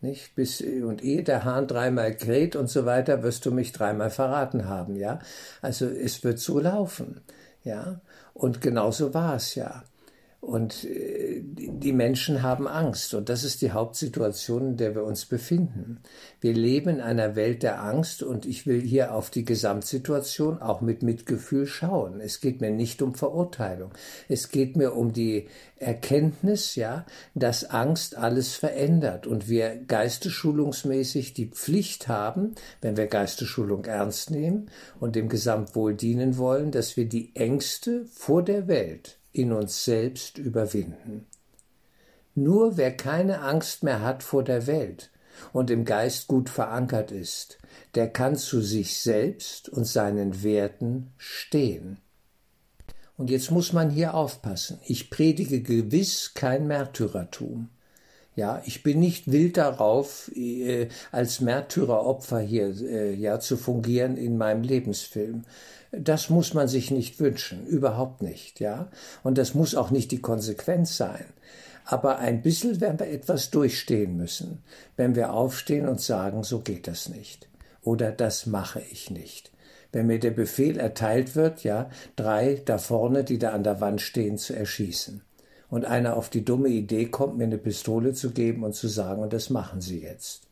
nicht? 0.07 0.35
Bis, 0.35 0.61
und 0.61 1.03
ehe 1.03 1.23
der 1.23 1.45
Hahn 1.45 1.67
dreimal 1.67 2.15
kräht 2.17 2.57
und 2.57 2.69
so 2.69 2.87
weiter, 2.87 3.23
wirst 3.23 3.45
du 3.45 3.51
mich 3.51 3.73
dreimal 3.73 4.11
verraten 4.11 4.69
haben, 4.69 4.97
ja. 4.97 5.19
Also 5.61 5.87
es 5.87 6.25
wird 6.25 6.39
so 6.39 6.59
laufen, 6.59 7.21
ja. 7.65 8.01
Und 8.33 8.61
genauso 8.61 9.13
war 9.15 9.37
es 9.37 9.55
ja. 9.55 9.85
Und 10.47 10.85
äh, 10.85 11.43
die 11.43 11.93
Menschen 11.93 12.41
haben 12.41 12.69
Angst. 12.69 13.15
Und 13.15 13.29
das 13.29 13.43
ist 13.43 13.63
die 13.63 13.73
Hauptsituation, 13.73 14.69
in 14.69 14.77
der 14.77 14.95
wir 14.95 15.03
uns 15.03 15.27
befinden. 15.27 15.99
Wir 16.41 16.55
leben 16.55 16.89
in 16.89 17.01
einer 17.01 17.35
Welt 17.35 17.65
der 17.65 17.83
Angst 17.83 18.23
und 18.23 18.47
ich 18.47 18.65
will 18.65 18.81
hier 18.81 19.13
auf 19.13 19.31
die 19.31 19.45
Gesamtsituation 19.45 20.63
auch 20.63 20.83
mit 20.83 21.03
Mitgefühl 21.03 21.67
schauen. 21.67 22.21
Es 22.21 22.41
geht 22.41 22.61
mir 22.61 22.71
nicht 22.71 23.03
um 23.03 23.17
Verurteilung. 23.17 23.91
Es 24.29 24.51
geht 24.51 24.77
mir 24.77 24.95
um 24.95 25.13
die 25.13 25.49
Erkenntnis, 25.79 26.77
ja, 26.77 27.07
dass 27.35 27.69
Angst 27.69 28.17
alles 28.17 28.55
verändert 28.55 29.27
und 29.27 29.49
wir 29.49 29.75
geistesschulungsmäßig 29.75 31.35
die 31.35 31.47
Pflicht 31.47 32.07
haben, 32.07 32.55
wenn 32.81 32.97
wir 32.97 33.09
Geistesschulung 33.09 33.85
ernst 33.85 34.31
nehmen 34.31 34.71
und 35.01 35.17
dem 35.17 35.29
Gesamtwohl 35.29 35.95
dienen 35.95 36.39
wollen, 36.39 36.71
dass 36.71 36.97
wir 36.97 37.09
die 37.09 37.35
Ängste 37.35 38.07
vor 38.13 38.45
der 38.45 38.69
Welt 38.69 39.19
in 39.37 39.53
uns 39.53 39.85
selbst 39.85 40.39
überwinden. 40.39 41.27
Nur 42.35 42.77
wer 42.77 42.97
keine 42.97 43.41
Angst 43.43 43.83
mehr 43.83 44.01
hat 44.01 44.23
vor 44.23 44.43
der 44.43 44.67
Welt 44.67 45.11
und 45.53 45.71
im 45.71 45.85
Geist 45.85 46.27
gut 46.27 46.49
verankert 46.49 47.13
ist, 47.13 47.59
der 47.95 48.09
kann 48.09 48.37
zu 48.37 48.61
sich 48.61 48.99
selbst 48.99 49.69
und 49.69 49.85
seinen 49.85 50.43
Werten 50.43 51.13
stehen. 51.19 51.99
Und 53.17 53.31
jetzt 53.31 53.51
muss 53.51 53.73
man 53.73 53.91
hier 53.91 54.15
aufpassen. 54.15 54.79
Ich 54.87 55.11
predige 55.11 55.63
gewiss 55.63 56.33
kein 56.35 56.67
Märtyrertum. 56.67 57.69
Ja, 58.37 58.63
ich 58.67 58.83
bin 58.83 59.01
nicht 59.01 59.33
wild 59.33 59.57
darauf, 59.57 60.31
äh, 60.37 60.89
als 61.11 61.41
Märtyreropfer 61.41 62.39
hier 62.39 62.69
äh, 62.83 63.15
ja 63.15 63.41
zu 63.41 63.57
fungieren 63.57 64.19
in 64.19 64.37
meinem 64.37 64.63
Lebensfilm. 64.63 65.45
Das 65.91 66.29
muss 66.29 66.53
man 66.53 66.69
sich 66.69 66.91
nicht 66.91 67.19
wünschen, 67.19 67.67
überhaupt 67.67 68.21
nicht, 68.21 68.61
ja. 68.61 68.89
Und 69.23 69.39
das 69.39 69.55
muss 69.55 69.75
auch 69.75 69.91
nicht 69.91 70.11
die 70.13 70.21
Konsequenz 70.21 70.99
sein. 70.99 71.25
Aber 71.87 72.19
ein 72.19 72.43
bisschen 72.43 72.79
werden 72.83 73.01
wir 73.01 73.09
etwas 73.09 73.51
durchstehen 73.51 74.19
müssen, 74.19 74.63
wenn 74.97 75.15
wir 75.15 75.33
aufstehen 75.33 75.89
und 75.89 76.03
sagen, 76.03 76.43
so 76.43 76.61
geht 76.61 76.89
das 76.89 77.09
nicht. 77.09 77.49
Oder 77.81 78.13
das 78.13 78.45
mache 78.45 78.83
ich 78.93 79.11
nicht. 79.11 79.51
Wenn 79.93 80.09
mir 80.09 80.19
der 80.19 80.33
Befehl 80.33 80.79
erteilt 80.79 81.37
wird, 81.37 81.65
ja, 81.65 81.89
drei 82.17 82.61
da 82.67 82.77
vorne, 82.77 83.25
die 83.25 83.39
da 83.39 83.53
an 83.53 83.65
der 83.65 83.81
Wand 83.81 84.03
stehen, 84.03 84.37
zu 84.37 84.55
erschießen 84.55 85.23
und 85.77 85.85
einer 85.85 86.17
auf 86.17 86.31
die 86.31 86.43
dumme 86.43 86.71
Idee 86.71 87.05
kommt, 87.05 87.37
mir 87.37 87.45
eine 87.45 87.59
Pistole 87.59 88.15
zu 88.15 88.31
geben 88.31 88.65
und 88.65 88.75
zu 88.75 88.89
sagen, 88.89 89.23
und 89.23 89.35
das 89.35 89.51
machen 89.51 89.83
Sie 89.83 90.01
jetzt. 90.01 90.49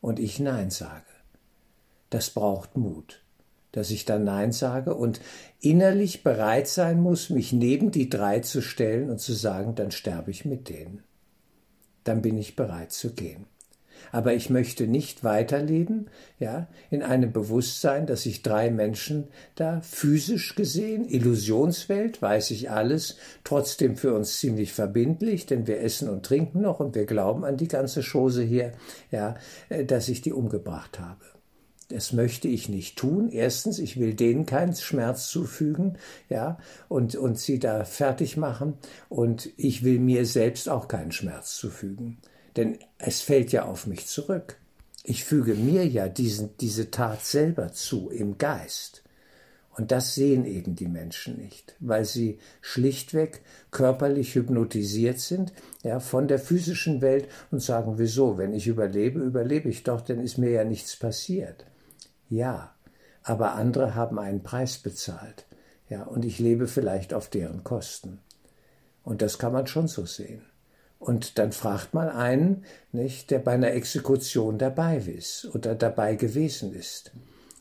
Und 0.00 0.20
ich 0.20 0.38
Nein 0.38 0.70
sage. 0.70 1.02
Das 2.08 2.30
braucht 2.30 2.76
Mut, 2.76 3.20
dass 3.72 3.90
ich 3.90 4.04
dann 4.04 4.22
Nein 4.22 4.52
sage 4.52 4.94
und 4.94 5.20
innerlich 5.60 6.22
bereit 6.22 6.68
sein 6.68 7.00
muss, 7.00 7.30
mich 7.30 7.52
neben 7.52 7.90
die 7.90 8.08
drei 8.08 8.38
zu 8.38 8.62
stellen 8.62 9.10
und 9.10 9.18
zu 9.18 9.32
sagen, 9.32 9.74
dann 9.74 9.90
sterbe 9.90 10.30
ich 10.30 10.44
mit 10.44 10.68
denen. 10.68 11.02
Dann 12.04 12.22
bin 12.22 12.38
ich 12.38 12.54
bereit 12.54 12.92
zu 12.92 13.14
gehen 13.14 13.44
aber 14.12 14.34
ich 14.34 14.50
möchte 14.50 14.86
nicht 14.86 15.24
weiterleben, 15.24 16.08
ja, 16.38 16.68
in 16.90 17.02
einem 17.02 17.32
Bewusstsein, 17.32 18.06
dass 18.06 18.22
sich 18.22 18.42
drei 18.42 18.70
Menschen 18.70 19.28
da 19.54 19.80
physisch 19.80 20.54
gesehen, 20.54 21.08
Illusionswelt, 21.08 22.22
weiß 22.22 22.50
ich 22.50 22.70
alles, 22.70 23.16
trotzdem 23.44 23.96
für 23.96 24.14
uns 24.14 24.38
ziemlich 24.38 24.72
verbindlich, 24.72 25.46
denn 25.46 25.66
wir 25.66 25.80
essen 25.80 26.08
und 26.08 26.24
trinken 26.24 26.60
noch 26.60 26.80
und 26.80 26.94
wir 26.94 27.06
glauben 27.06 27.44
an 27.44 27.56
die 27.56 27.68
ganze 27.68 28.02
Chose 28.02 28.42
hier, 28.42 28.72
ja, 29.10 29.34
äh, 29.68 29.84
dass 29.84 30.08
ich 30.08 30.20
die 30.20 30.32
umgebracht 30.32 30.98
habe. 30.98 31.24
Das 31.88 32.12
möchte 32.12 32.48
ich 32.48 32.68
nicht 32.68 32.98
tun. 32.98 33.30
Erstens, 33.30 33.78
ich 33.78 33.98
will 33.98 34.12
denen 34.12 34.44
keinen 34.44 34.76
Schmerz 34.76 35.30
zufügen, 35.30 35.96
ja, 36.28 36.58
und, 36.88 37.16
und 37.16 37.38
sie 37.38 37.58
da 37.58 37.84
fertig 37.84 38.36
machen. 38.36 38.74
Und 39.08 39.48
ich 39.56 39.84
will 39.84 39.98
mir 39.98 40.26
selbst 40.26 40.68
auch 40.68 40.86
keinen 40.86 41.12
Schmerz 41.12 41.56
zufügen. 41.56 42.18
Denn 42.58 42.80
es 42.98 43.20
fällt 43.20 43.52
ja 43.52 43.66
auf 43.66 43.86
mich 43.86 44.08
zurück. 44.08 44.56
Ich 45.04 45.24
füge 45.24 45.54
mir 45.54 45.86
ja 45.86 46.08
diesen, 46.08 46.56
diese 46.56 46.90
Tat 46.90 47.24
selber 47.24 47.72
zu 47.72 48.10
im 48.10 48.36
Geist. 48.36 49.04
Und 49.76 49.92
das 49.92 50.16
sehen 50.16 50.44
eben 50.44 50.74
die 50.74 50.88
Menschen 50.88 51.36
nicht, 51.36 51.76
weil 51.78 52.04
sie 52.04 52.40
schlichtweg 52.60 53.42
körperlich 53.70 54.34
hypnotisiert 54.34 55.20
sind, 55.20 55.52
ja, 55.84 56.00
von 56.00 56.26
der 56.26 56.40
physischen 56.40 57.00
Welt 57.00 57.28
und 57.52 57.62
sagen, 57.62 57.96
wieso, 57.96 58.38
wenn 58.38 58.52
ich 58.52 58.66
überlebe, 58.66 59.20
überlebe 59.20 59.68
ich 59.68 59.84
doch, 59.84 60.00
denn 60.00 60.18
ist 60.18 60.36
mir 60.36 60.50
ja 60.50 60.64
nichts 60.64 60.96
passiert. 60.96 61.64
Ja, 62.28 62.74
aber 63.22 63.54
andere 63.54 63.94
haben 63.94 64.18
einen 64.18 64.42
Preis 64.42 64.78
bezahlt, 64.78 65.46
ja, 65.88 66.02
und 66.02 66.24
ich 66.24 66.40
lebe 66.40 66.66
vielleicht 66.66 67.14
auf 67.14 67.30
deren 67.30 67.62
Kosten. 67.62 68.18
Und 69.04 69.22
das 69.22 69.38
kann 69.38 69.52
man 69.52 69.68
schon 69.68 69.86
so 69.86 70.06
sehen. 70.06 70.47
Und 70.98 71.38
dann 71.38 71.52
fragt 71.52 71.94
man 71.94 72.08
einen, 72.08 72.64
nicht, 72.92 73.30
der 73.30 73.38
bei 73.38 73.52
einer 73.52 73.72
Exekution 73.72 74.58
dabei 74.58 74.96
ist 74.96 75.48
oder 75.54 75.74
dabei 75.74 76.16
gewesen 76.16 76.74
ist. 76.74 77.12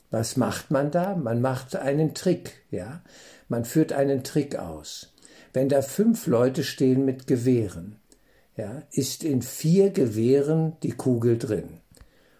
Was 0.09 0.37
macht 0.37 0.71
man 0.71 0.89
da? 0.89 1.15
Man 1.15 1.41
macht 1.41 1.75
einen 1.75 2.13
Trick, 2.13 2.63
ja. 2.71 3.01
Man 3.49 3.65
führt 3.65 3.93
einen 3.93 4.23
Trick 4.23 4.55
aus. 4.57 5.13
Wenn 5.53 5.69
da 5.69 5.81
fünf 5.81 6.27
Leute 6.27 6.63
stehen 6.63 7.05
mit 7.05 7.27
Gewehren, 7.27 7.99
ja, 8.55 8.83
ist 8.91 9.23
in 9.23 9.41
vier 9.41 9.91
Gewehren 9.91 10.75
die 10.81 10.91
Kugel 10.91 11.37
drin. 11.37 11.81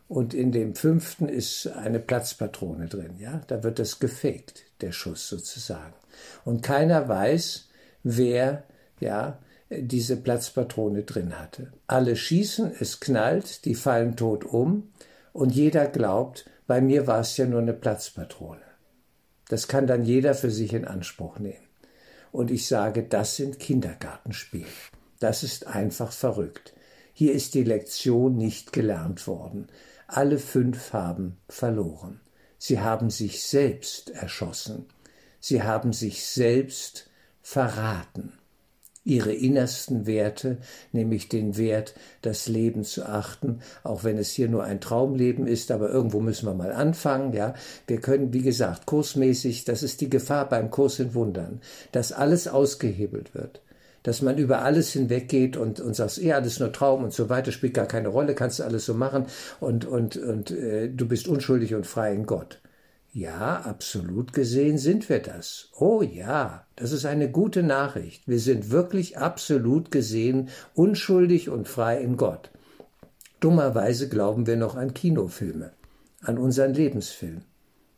Und 0.07 0.33
in 0.33 0.51
dem 0.51 0.75
fünften 0.75 1.27
ist 1.27 1.67
eine 1.67 1.99
Platzpatrone 1.99 2.87
drin, 2.87 3.17
ja. 3.19 3.41
Da 3.47 3.63
wird 3.63 3.79
das 3.79 3.99
gefaked, 3.99 4.63
der 4.81 4.91
Schuss 4.91 5.27
sozusagen. 5.27 5.93
Und 6.45 6.63
keiner 6.63 7.07
weiß, 7.07 7.67
wer, 8.03 8.63
ja, 8.99 9.39
diese 9.69 10.17
Platzpatrone 10.17 11.03
drin 11.03 11.37
hatte. 11.39 11.73
Alle 11.87 12.15
schießen, 12.15 12.71
es 12.79 12.99
knallt, 12.99 13.65
die 13.65 13.75
fallen 13.75 14.15
tot 14.15 14.45
um 14.45 14.91
und 15.33 15.53
jeder 15.53 15.87
glaubt, 15.87 16.49
bei 16.67 16.81
mir 16.81 17.07
war 17.07 17.19
es 17.19 17.37
ja 17.37 17.45
nur 17.45 17.61
eine 17.61 17.73
Platzpatrone. 17.73 18.61
Das 19.49 19.67
kann 19.67 19.87
dann 19.87 20.03
jeder 20.03 20.33
für 20.35 20.51
sich 20.51 20.73
in 20.73 20.85
Anspruch 20.85 21.39
nehmen. 21.39 21.65
Und 22.31 22.51
ich 22.51 22.67
sage, 22.67 23.03
das 23.03 23.37
sind 23.37 23.59
Kindergartenspiele. 23.59 24.67
Das 25.19 25.43
ist 25.43 25.67
einfach 25.67 26.11
verrückt. 26.11 26.73
Hier 27.13 27.33
ist 27.33 27.53
die 27.53 27.63
Lektion 27.63 28.37
nicht 28.37 28.73
gelernt 28.73 29.25
worden. 29.27 29.67
Alle 30.07 30.37
fünf 30.37 30.93
haben 30.93 31.37
verloren. 31.49 32.19
Sie 32.57 32.79
haben 32.79 33.09
sich 33.09 33.43
selbst 33.43 34.09
erschossen. 34.11 34.85
Sie 35.39 35.63
haben 35.63 35.93
sich 35.93 36.25
selbst 36.25 37.09
verraten 37.41 38.33
ihre 39.07 39.33
innersten 39.33 40.05
Werte, 40.05 40.57
nämlich 40.91 41.29
den 41.29 41.57
Wert, 41.57 41.95
das 42.21 42.47
Leben 42.47 42.83
zu 42.83 43.05
achten, 43.05 43.59
auch 43.83 44.03
wenn 44.03 44.17
es 44.17 44.31
hier 44.31 44.49
nur 44.49 44.63
ein 44.63 44.81
Traumleben 44.81 45.47
ist, 45.47 45.71
aber 45.71 45.89
irgendwo 45.89 46.19
müssen 46.19 46.45
wir 46.45 46.53
mal 46.53 46.71
anfangen, 46.71 47.33
ja. 47.33 47.53
Wir 47.87 48.01
können, 48.01 48.33
wie 48.33 48.41
gesagt, 48.41 48.85
kursmäßig, 48.85 49.65
das 49.65 49.81
ist 49.81 50.01
die 50.01 50.09
Gefahr 50.09 50.49
beim 50.49 50.69
Kurs 50.69 50.99
in 50.99 51.13
Wundern, 51.13 51.61
dass 51.91 52.11
alles 52.11 52.47
ausgehebelt 52.47 53.33
wird 53.33 53.61
dass 54.03 54.21
man 54.21 54.37
über 54.37 54.61
alles 54.61 54.93
hinweggeht 54.93 55.57
und, 55.57 55.81
und 55.81 55.93
sagt, 55.93 56.17
eh, 56.19 56.31
alles 56.31 56.61
nur 56.61 56.71
Traum 56.71 57.03
und 57.03 57.11
so 57.11 57.27
weiter, 57.27 57.51
spielt 57.51 57.73
gar 57.73 57.87
keine 57.87 58.07
Rolle, 58.07 58.35
kannst 58.35 58.59
du 58.59 58.63
alles 58.63 58.85
so 58.85 58.93
machen 58.93 59.25
und, 59.59 59.83
und, 59.83 60.15
und 60.15 60.49
äh, 60.51 60.87
du 60.87 61.09
bist 61.09 61.27
unschuldig 61.27 61.75
und 61.75 61.85
frei 61.85 62.13
in 62.13 62.25
Gott. 62.25 62.61
Ja, 63.17 63.61
absolut 63.61 64.31
gesehen 64.31 64.77
sind 64.77 65.09
wir 65.09 65.17
das. 65.17 65.71
Oh 65.75 66.03
ja, 66.03 66.67
das 66.75 66.91
ist 66.91 67.07
eine 67.07 67.31
gute 67.31 67.63
Nachricht. 67.63 68.27
Wir 68.27 68.39
sind 68.39 68.69
wirklich 68.69 69.17
absolut 69.17 69.89
gesehen 69.89 70.49
unschuldig 70.75 71.49
und 71.49 71.67
frei 71.67 71.99
in 71.99 72.15
Gott. 72.15 72.51
Dummerweise 73.39 74.07
glauben 74.07 74.45
wir 74.45 74.55
noch 74.55 74.75
an 74.75 74.93
Kinofilme, 74.93 75.71
an 76.21 76.37
unseren 76.37 76.75
Lebensfilm 76.75 77.41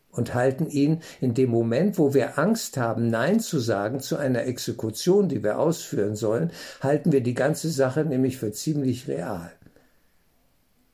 und 0.10 0.36
halten 0.36 0.68
ihn 0.68 1.02
in 1.20 1.34
dem 1.34 1.50
Moment, 1.50 1.98
wo 1.98 2.14
wir 2.14 2.40
Angst 2.40 2.78
haben, 2.78 3.10
Nein 3.10 3.42
zu 3.42 3.60
sagen 3.60 4.00
zu 4.00 4.16
einer 4.16 4.46
Exekution, 4.46 5.28
die 5.28 5.44
wir 5.44 5.60
ausführen 5.60 6.16
sollen, 6.16 6.52
halten 6.80 7.12
wir 7.12 7.20
die 7.20 7.34
ganze 7.34 7.70
Sache 7.70 8.06
nämlich 8.06 8.38
für 8.38 8.54
ziemlich 8.54 9.10
real. 9.10 9.52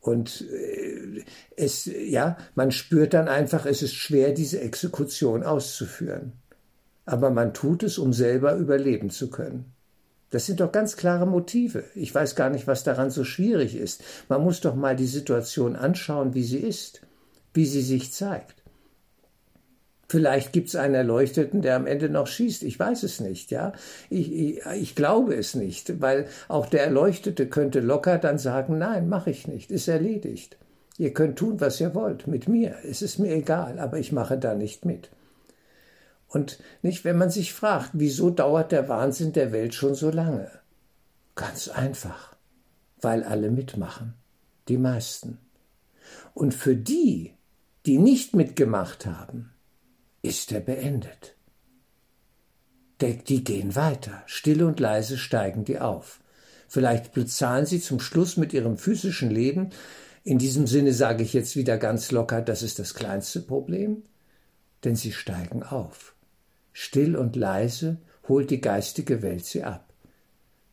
Und 0.06 0.46
äh, 0.52 1.24
es, 1.56 1.86
ja, 1.86 2.38
man 2.54 2.72
spürt 2.72 3.16
dann 3.16 3.28
einfach, 3.28 3.66
es 3.66 3.82
ist 3.82 3.96
schwer, 3.96 4.34
diese 4.34 4.62
Exekution 4.62 5.42
auszuführen. 5.42 6.34
Aber 7.06 7.32
man 7.32 7.56
tut 7.56 7.82
es, 7.82 7.98
um 7.98 8.14
selber 8.14 8.56
überleben 8.56 9.10
zu 9.10 9.32
können. 9.32 9.74
Das 10.30 10.46
sind 10.46 10.60
doch 10.60 10.72
ganz 10.72 10.96
klare 10.96 11.26
Motive. 11.26 11.86
Ich 11.96 12.14
weiß 12.14 12.36
gar 12.36 12.52
nicht, 12.52 12.68
was 12.68 12.84
daran 12.84 13.10
so 13.10 13.24
schwierig 13.24 13.76
ist. 13.76 14.04
Man 14.30 14.44
muss 14.44 14.62
doch 14.62 14.76
mal 14.76 14.96
die 14.96 15.08
Situation 15.08 15.76
anschauen, 15.76 16.36
wie 16.36 16.44
sie 16.44 16.60
ist, 16.60 17.02
wie 17.56 17.66
sie 17.66 17.82
sich 17.82 18.14
zeigt. 18.14 18.62
Vielleicht 20.16 20.54
gibt 20.54 20.70
es 20.70 20.78
einen 20.78 20.96
Erleuchteten, 20.96 21.62
der 21.62 21.76
am 21.76 21.86
Ende 21.86 22.08
noch 22.08 22.28
schießt. 22.28 22.64
Ich 22.64 22.80
weiß 22.80 23.04
es 23.04 23.20
nicht, 23.20 23.52
ja. 23.52 23.74
Ich, 24.10 24.32
ich, 24.32 24.66
ich 24.66 24.96
glaube 24.96 25.36
es 25.36 25.56
nicht, 25.56 26.00
weil 26.00 26.30
auch 26.48 26.68
der 26.68 26.86
Erleuchtete 26.86 27.50
könnte 27.50 27.82
locker 27.82 28.18
dann 28.18 28.38
sagen, 28.38 28.78
nein, 28.78 29.10
mache 29.10 29.32
ich 29.32 29.46
nicht, 29.46 29.72
ist 29.72 29.90
erledigt. 29.90 30.56
Ihr 30.98 31.14
könnt 31.14 31.38
tun, 31.38 31.60
was 31.60 31.82
ihr 31.82 31.94
wollt, 31.94 32.28
mit 32.28 32.48
mir. 32.48 32.78
Es 32.90 33.02
ist 33.02 33.20
mir 33.20 33.34
egal, 33.36 33.78
aber 33.78 34.00
ich 34.00 34.14
mache 34.14 34.38
da 34.38 34.56
nicht 34.56 34.86
mit. 34.86 35.10
Und 36.30 36.60
nicht, 36.82 37.04
wenn 37.04 37.18
man 37.18 37.30
sich 37.30 37.52
fragt, 37.54 37.90
wieso 37.92 38.30
dauert 38.30 38.72
der 38.72 38.88
Wahnsinn 38.88 39.34
der 39.34 39.52
Welt 39.52 39.74
schon 39.74 39.96
so 39.96 40.12
lange? 40.12 40.50
Ganz 41.36 41.68
einfach, 41.68 42.38
weil 43.02 43.22
alle 43.26 43.52
mitmachen, 43.52 44.14
die 44.70 44.78
meisten. 44.78 45.40
Und 46.34 46.54
für 46.54 46.78
die, 46.78 47.34
die 47.86 47.98
nicht 47.98 48.34
mitgemacht 48.34 49.06
haben, 49.06 49.52
ist 50.26 50.52
er 50.52 50.60
beendet. 50.60 51.36
Die 53.02 53.44
gehen 53.44 53.76
weiter, 53.76 54.24
still 54.26 54.64
und 54.64 54.80
leise 54.80 55.18
steigen 55.18 55.66
die 55.66 55.80
auf. 55.80 56.22
Vielleicht 56.68 57.14
bezahlen 57.14 57.66
sie 57.66 57.80
zum 57.80 58.00
Schluss 58.00 58.38
mit 58.38 58.54
ihrem 58.54 58.78
physischen 58.78 59.30
Leben. 59.30 59.70
In 60.24 60.40
diesem 60.40 60.66
Sinne 60.66 60.94
sage 60.94 61.24
ich 61.24 61.34
jetzt 61.34 61.56
wieder 61.56 61.78
ganz 61.78 62.12
locker, 62.12 62.42
das 62.42 62.64
ist 62.64 62.80
das 62.80 62.94
kleinste 62.94 63.42
Problem, 63.42 64.04
denn 64.84 64.96
sie 64.96 65.12
steigen 65.12 65.64
auf. 65.64 66.16
Still 66.74 67.16
und 67.16 67.36
leise 67.36 67.98
holt 68.28 68.50
die 68.50 68.62
geistige 68.62 69.22
Welt 69.22 69.46
sie 69.46 69.64
ab, 69.64 69.94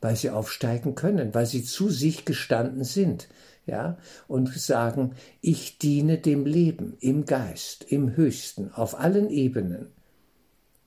weil 0.01 0.17
sie 0.17 0.31
aufsteigen 0.31 0.95
können, 0.95 1.35
weil 1.35 1.47
sie 1.47 1.65
zu 1.65 1.91
sich 1.91 2.25
gestanden 2.25 2.85
sind, 2.85 3.29
ja, 3.67 3.99
und 4.29 4.49
sagen, 4.49 5.15
ich 5.41 5.79
diene 5.79 6.19
dem 6.19 6.47
Leben 6.47 6.97
im 7.01 7.25
Geist, 7.27 7.85
im 7.89 8.17
Höchsten, 8.17 8.73
auf 8.73 8.99
allen 8.99 9.31
Ebenen. 9.31 9.89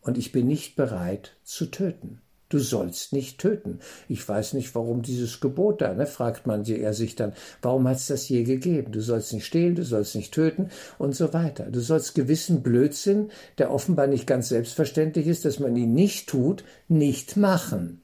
Und 0.02 0.18
ich 0.18 0.32
bin 0.32 0.48
nicht 0.48 0.76
bereit 0.76 1.38
zu 1.44 1.66
töten. 1.68 2.22
Du 2.50 2.60
sollst 2.60 3.12
nicht 3.12 3.40
töten. 3.40 3.80
Ich 4.08 4.28
weiß 4.28 4.54
nicht, 4.54 4.76
warum 4.76 5.02
dieses 5.02 5.40
Gebot 5.40 5.82
da, 5.82 5.96
ne, 5.96 6.06
fragt 6.06 6.46
man 6.46 6.64
er 6.64 6.94
sich 6.94 7.16
dann, 7.16 7.34
warum 7.62 7.88
hat 7.88 7.98
es 7.98 8.08
das 8.08 8.30
je 8.30 8.44
gegeben? 8.44 8.92
Du 8.92 9.02
sollst 9.02 9.34
nicht 9.34 9.48
stehlen, 9.48 9.74
du 9.74 9.84
sollst 9.84 10.16
nicht 10.16 10.32
töten 10.32 10.70
und 11.00 11.16
so 11.16 11.34
weiter. 11.34 11.66
Du 11.72 11.80
sollst 11.80 12.14
gewissen 12.14 12.62
Blödsinn, 12.62 13.32
der 13.58 13.72
offenbar 13.72 14.06
nicht 14.06 14.28
ganz 14.28 14.50
selbstverständlich 14.50 15.26
ist, 15.26 15.44
dass 15.44 15.60
man 15.60 15.76
ihn 15.76 15.94
nicht 15.94 16.30
tut, 16.30 16.64
nicht 16.88 17.36
machen. 17.36 18.04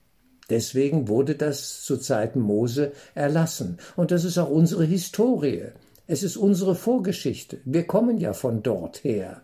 Deswegen 0.51 1.07
wurde 1.07 1.35
das 1.35 1.81
zu 1.83 1.95
Zeiten 1.95 2.41
Mose 2.41 2.91
erlassen. 3.15 3.77
Und 3.95 4.11
das 4.11 4.25
ist 4.25 4.37
auch 4.37 4.49
unsere 4.49 4.83
Historie. 4.83 5.69
Es 6.07 6.23
ist 6.23 6.35
unsere 6.35 6.75
Vorgeschichte. 6.75 7.59
Wir 7.63 7.87
kommen 7.87 8.17
ja 8.17 8.33
von 8.33 8.61
dort 8.61 9.05
her. 9.05 9.41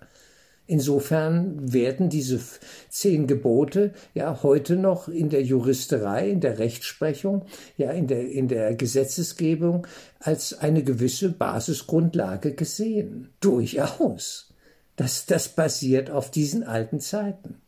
Insofern 0.66 1.72
werden 1.72 2.10
diese 2.10 2.42
zehn 2.90 3.26
Gebote 3.26 3.94
ja 4.14 4.44
heute 4.44 4.76
noch 4.76 5.08
in 5.08 5.30
der 5.30 5.44
Juristerei, 5.44 6.30
in 6.30 6.42
der 6.42 6.60
Rechtsprechung, 6.60 7.46
ja 7.78 7.92
in 7.92 8.08
der, 8.08 8.30
in 8.30 8.50
der 8.50 8.76
Gesetzesgebung 8.76 9.88
als 10.20 10.60
eine 10.60 10.84
gewisse 10.84 11.30
Basisgrundlage 11.30 12.54
gesehen. 12.54 13.30
Durchaus. 13.40 14.54
Das, 14.98 15.26
das 15.26 15.48
basiert 15.48 16.12
auf 16.12 16.32
diesen 16.32 16.64
alten 16.64 17.00
Zeiten. 17.00 17.62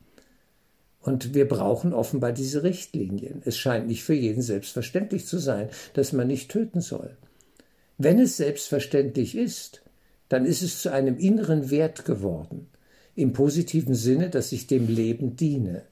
Und 1.02 1.34
wir 1.34 1.48
brauchen 1.48 1.94
offenbar 1.94 2.34
diese 2.34 2.64
Richtlinien. 2.64 3.42
Es 3.46 3.58
scheint 3.58 3.88
nicht 3.88 4.04
für 4.04 4.14
jeden 4.14 4.42
selbstverständlich 4.42 5.26
zu 5.26 5.38
sein, 5.38 5.70
dass 5.94 6.12
man 6.12 6.28
nicht 6.28 6.52
töten 6.52 6.82
soll. 6.82 7.16
Wenn 7.98 8.20
es 8.20 8.38
selbstverständlich 8.38 9.36
ist, 9.36 9.82
dann 10.30 10.46
ist 10.46 10.62
es 10.62 10.82
zu 10.82 10.92
einem 10.92 11.18
inneren 11.18 11.70
Wert 11.72 12.06
geworden, 12.06 12.68
im 13.16 13.34
positiven 13.34 13.96
Sinne, 13.96 14.30
dass 14.30 14.52
ich 14.52 14.68
dem 14.68 14.88
Leben 14.88 15.36
diene 15.36 15.84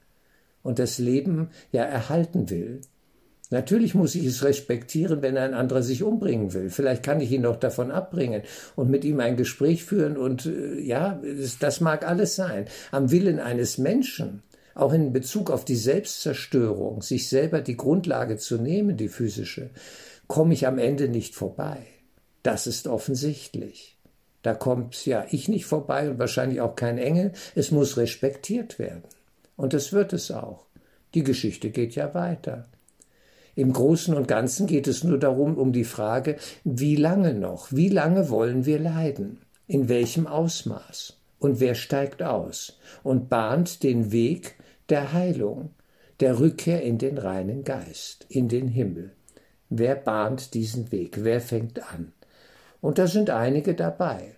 und 0.64 0.80
das 0.80 1.00
Leben 1.00 1.50
ja 1.72 1.84
erhalten 1.84 2.50
will. 2.50 2.82
Natürlich 3.50 3.96
muss 3.96 4.16
ich 4.16 4.26
es 4.26 4.44
respektieren, 4.44 5.22
wenn 5.22 5.38
ein 5.38 5.54
anderer 5.54 5.82
sich 5.82 6.04
umbringen 6.04 6.54
will. 6.54 6.70
Vielleicht 6.70 7.04
kann 7.04 7.22
ich 7.22 7.32
ihn 7.32 7.44
noch 7.44 7.56
davon 7.56 7.92
abbringen 7.92 8.42
und 8.76 8.90
mit 8.90 9.06
ihm 9.06 9.22
ein 9.22 9.38
Gespräch 9.38 9.86
führen 9.86 10.18
und 10.18 10.46
äh, 10.46 10.80
ja, 10.82 11.22
das 11.62 11.80
mag 11.80 12.06
alles 12.06 12.36
sein. 12.36 12.66
Am 12.92 13.10
Willen 13.12 13.40
eines 13.40 13.78
Menschen 13.78 14.44
auch 14.78 14.94
in 14.94 15.12
Bezug 15.12 15.50
auf 15.50 15.66
die 15.66 15.76
Selbstzerstörung, 15.76 17.02
sich 17.02 17.30
selber 17.30 17.62
die 17.62 17.78
Grundlage 17.78 18.38
zu 18.38 18.58
nehmen, 18.58 18.98
die 18.98 19.10
physische, 19.10 19.72
komme 20.28 20.54
ich 20.54 20.68
am 20.68 20.78
Ende 20.78 21.08
nicht 21.10 21.36
vorbei. 21.36 21.78
Das 22.44 22.68
ist 22.68 22.88
offensichtlich. 22.88 23.98
Da 24.44 24.54
kommt 24.54 25.06
ja 25.06 25.26
ich 25.32 25.50
nicht 25.50 25.66
vorbei 25.66 26.10
und 26.10 26.20
wahrscheinlich 26.20 26.62
auch 26.62 26.76
kein 26.76 26.98
Engel. 26.98 27.34
Es 27.56 27.72
muss 27.72 27.98
respektiert 27.98 28.80
werden. 28.80 29.04
Und 29.56 29.74
das 29.74 29.92
wird 29.92 30.14
es 30.14 30.32
auch. 30.32 30.68
Die 31.14 31.24
Geschichte 31.24 31.72
geht 31.72 31.96
ja 31.96 32.14
weiter. 32.14 32.70
Im 33.56 33.74
Großen 33.74 34.14
und 34.14 34.28
Ganzen 34.28 34.68
geht 34.68 34.88
es 34.88 35.04
nur 35.04 35.18
darum, 35.18 35.58
um 35.58 35.74
die 35.74 35.84
Frage, 35.84 36.38
wie 36.64 36.96
lange 36.96 37.34
noch, 37.34 37.72
wie 37.72 37.90
lange 37.90 38.30
wollen 38.30 38.68
wir 38.68 38.78
leiden, 38.78 39.40
in 39.66 39.90
welchem 39.90 40.28
Ausmaß 40.28 41.18
und 41.40 41.60
wer 41.60 41.74
steigt 41.74 42.22
aus 42.22 42.78
und 43.04 43.30
bahnt 43.30 43.82
den 43.82 44.12
Weg 44.12 44.56
der 44.90 45.14
Heilung, 45.14 45.74
der 46.20 46.40
Rückkehr 46.40 46.82
in 46.82 46.98
den 46.98 47.18
reinen 47.18 47.64
Geist, 47.64 48.26
in 48.30 48.48
den 48.48 48.68
Himmel. 48.68 49.12
Wer 49.70 49.96
bahnt 49.96 50.54
diesen 50.54 50.92
Weg? 50.92 51.24
Wer 51.24 51.42
fängt 51.42 51.82
an? 51.94 52.14
Und 52.82 52.98
da 52.98 53.08
sind 53.08 53.30
einige 53.30 53.76
dabei. 53.76 54.38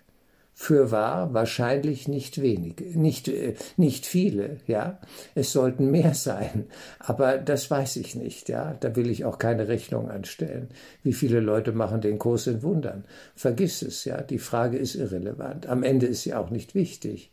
für 0.60 0.90
wahr 0.90 1.32
wahrscheinlich 1.32 2.06
nicht 2.06 2.42
wenige, 2.42 2.84
nicht, 2.98 3.28
äh, 3.28 3.54
nicht 3.78 4.04
viele, 4.04 4.58
ja. 4.66 5.00
Es 5.34 5.52
sollten 5.52 5.90
mehr 5.90 6.12
sein, 6.12 6.66
aber 6.98 7.38
das 7.38 7.70
weiß 7.70 7.96
ich 7.96 8.14
nicht, 8.14 8.50
ja. 8.50 8.74
Da 8.74 8.94
will 8.94 9.08
ich 9.08 9.24
auch 9.24 9.38
keine 9.38 9.68
Rechnung 9.68 10.10
anstellen. 10.10 10.68
Wie 11.02 11.14
viele 11.14 11.40
Leute 11.40 11.72
machen 11.72 12.02
den 12.02 12.18
Kurs 12.18 12.46
in 12.46 12.62
Wundern? 12.62 13.04
Vergiss 13.34 13.80
es, 13.80 14.04
ja. 14.04 14.20
Die 14.20 14.38
Frage 14.38 14.76
ist 14.76 14.96
irrelevant. 14.96 15.66
Am 15.66 15.82
Ende 15.82 16.06
ist 16.06 16.24
sie 16.24 16.34
auch 16.34 16.50
nicht 16.50 16.74
wichtig. 16.74 17.32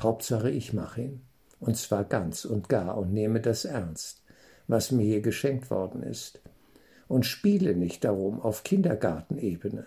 Hauptsache, 0.00 0.48
ich 0.50 0.72
mache 0.72 1.02
ihn. 1.02 1.20
Und 1.62 1.76
zwar 1.76 2.04
ganz 2.04 2.44
und 2.44 2.68
gar 2.68 2.98
und 2.98 3.12
nehme 3.12 3.40
das 3.40 3.64
ernst, 3.64 4.22
was 4.68 4.90
mir 4.90 5.04
hier 5.04 5.22
geschenkt 5.22 5.70
worden 5.70 6.02
ist. 6.02 6.40
Und 7.08 7.24
spiele 7.24 7.74
nicht 7.74 8.04
darum 8.04 8.40
auf 8.40 8.62
Kindergartenebene 8.62 9.86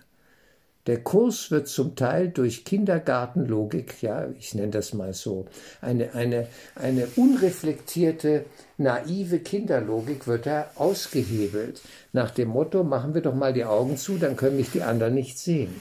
der 0.87 1.01
Kurs 1.01 1.49
wird 1.49 1.67
zum 1.67 1.95
Teil 1.95 2.29
durch 2.29 2.63
Kindergartenlogik, 2.63 4.03
ja, 4.03 4.27
ich 4.37 4.53
nenne 4.53 4.69
das 4.69 4.93
mal 4.93 5.13
so, 5.13 5.45
eine, 5.81 6.13
eine, 6.13 6.47
eine 6.75 7.07
unreflektierte, 7.15 8.45
naive 8.77 9.39
Kinderlogik 9.39 10.27
wird 10.27 10.45
da 10.45 10.69
ausgehebelt. 10.75 11.81
Nach 12.13 12.29
dem 12.29 12.49
Motto, 12.49 12.83
machen 12.83 13.15
wir 13.15 13.21
doch 13.21 13.33
mal 13.33 13.53
die 13.53 13.65
Augen 13.65 13.97
zu, 13.97 14.17
dann 14.17 14.35
können 14.35 14.57
mich 14.57 14.71
die 14.71 14.83
anderen 14.83 15.15
nicht 15.15 15.39
sehen. 15.39 15.73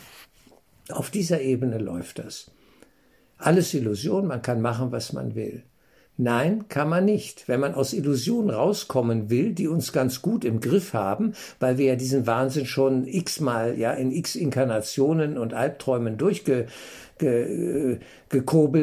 Auf 0.88 1.10
dieser 1.10 1.40
Ebene 1.42 1.78
läuft 1.78 2.18
das. 2.18 2.50
Alles 3.36 3.74
Illusion, 3.74 4.26
man 4.26 4.40
kann 4.40 4.62
machen, 4.62 4.90
was 4.90 5.12
man 5.12 5.34
will. 5.34 5.64
Nein, 6.16 6.68
kann 6.68 6.88
man 6.88 7.04
nicht. 7.04 7.48
Wenn 7.48 7.58
man 7.58 7.74
aus 7.74 7.92
Illusionen 7.92 8.50
rauskommen 8.50 9.30
will, 9.30 9.52
die 9.52 9.66
uns 9.66 9.92
ganz 9.92 10.22
gut 10.22 10.44
im 10.44 10.60
Griff 10.60 10.94
haben, 10.94 11.32
weil 11.58 11.76
wir 11.76 11.86
ja 11.86 11.96
diesen 11.96 12.24
Wahnsinn 12.28 12.66
schon 12.66 13.04
x-mal, 13.06 13.76
ja, 13.76 13.92
in 13.92 14.12
x 14.12 14.36
Inkarnationen 14.36 15.36
und 15.36 15.54
Albträumen 15.54 16.16
durchgekobelt 16.16 16.70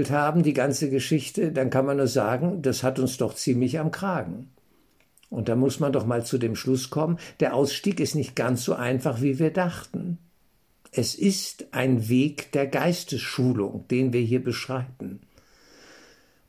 ge, 0.08 0.14
äh, 0.14 0.18
haben, 0.18 0.44
die 0.44 0.52
ganze 0.54 0.90
Geschichte, 0.90 1.54
dann 1.54 1.70
kann 1.70 1.86
man 1.86 1.98
nur 1.98 2.08
sagen, 2.08 2.62
das 2.62 2.84
hat 2.84 3.00
uns 3.00 3.16
doch 3.16 3.34
ziemlich 3.34 3.80
am 3.80 3.92
Kragen. 3.92 4.50
Und 5.30 5.48
da 5.48 5.56
muss 5.56 5.80
man 5.80 5.94
doch 5.94 6.06
mal 6.06 6.26
zu 6.26 6.38
dem 6.38 6.58
Schluss 6.58 6.90
kommen, 6.90 7.18
der 7.40 7.56
Ausstieg 7.56 8.02
ist 8.02 8.16
nicht 8.16 8.36
ganz 8.36 8.66
so 8.66 8.74
einfach, 8.74 9.22
wie 9.22 9.40
wir 9.40 9.52
dachten. 9.52 10.18
Es 10.92 11.16
ist 11.16 11.68
ein 11.72 12.10
Weg 12.10 12.52
der 12.52 12.68
Geistesschulung, 12.68 13.88
den 13.88 14.12
wir 14.12 14.20
hier 14.20 14.44
beschreiten. 14.44 15.22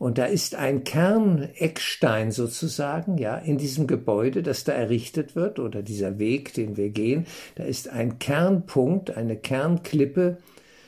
Und 0.03 0.19
da 0.19 0.25
ist 0.25 0.57
ein 0.57 0.83
Kerneckstein 0.83 2.33
sozusagen, 2.33 3.19
ja, 3.19 3.37
in 3.37 3.57
diesem 3.57 3.87
Gebäude, 3.87 4.43
das 4.43 4.65
da 4.65 4.73
errichtet 4.73 5.37
wird, 5.37 5.61
oder 5.61 5.81
dieser 5.81 6.19
Weg, 6.19 6.55
den 6.55 6.77
wir 6.77 6.91
gehen, 6.91 7.25
da 7.55 7.63
ist 7.63 7.89
ein 7.89 8.19
Kernpunkt, 8.19 9.17
eine 9.17 9.37
Kernklippe, 9.37 10.39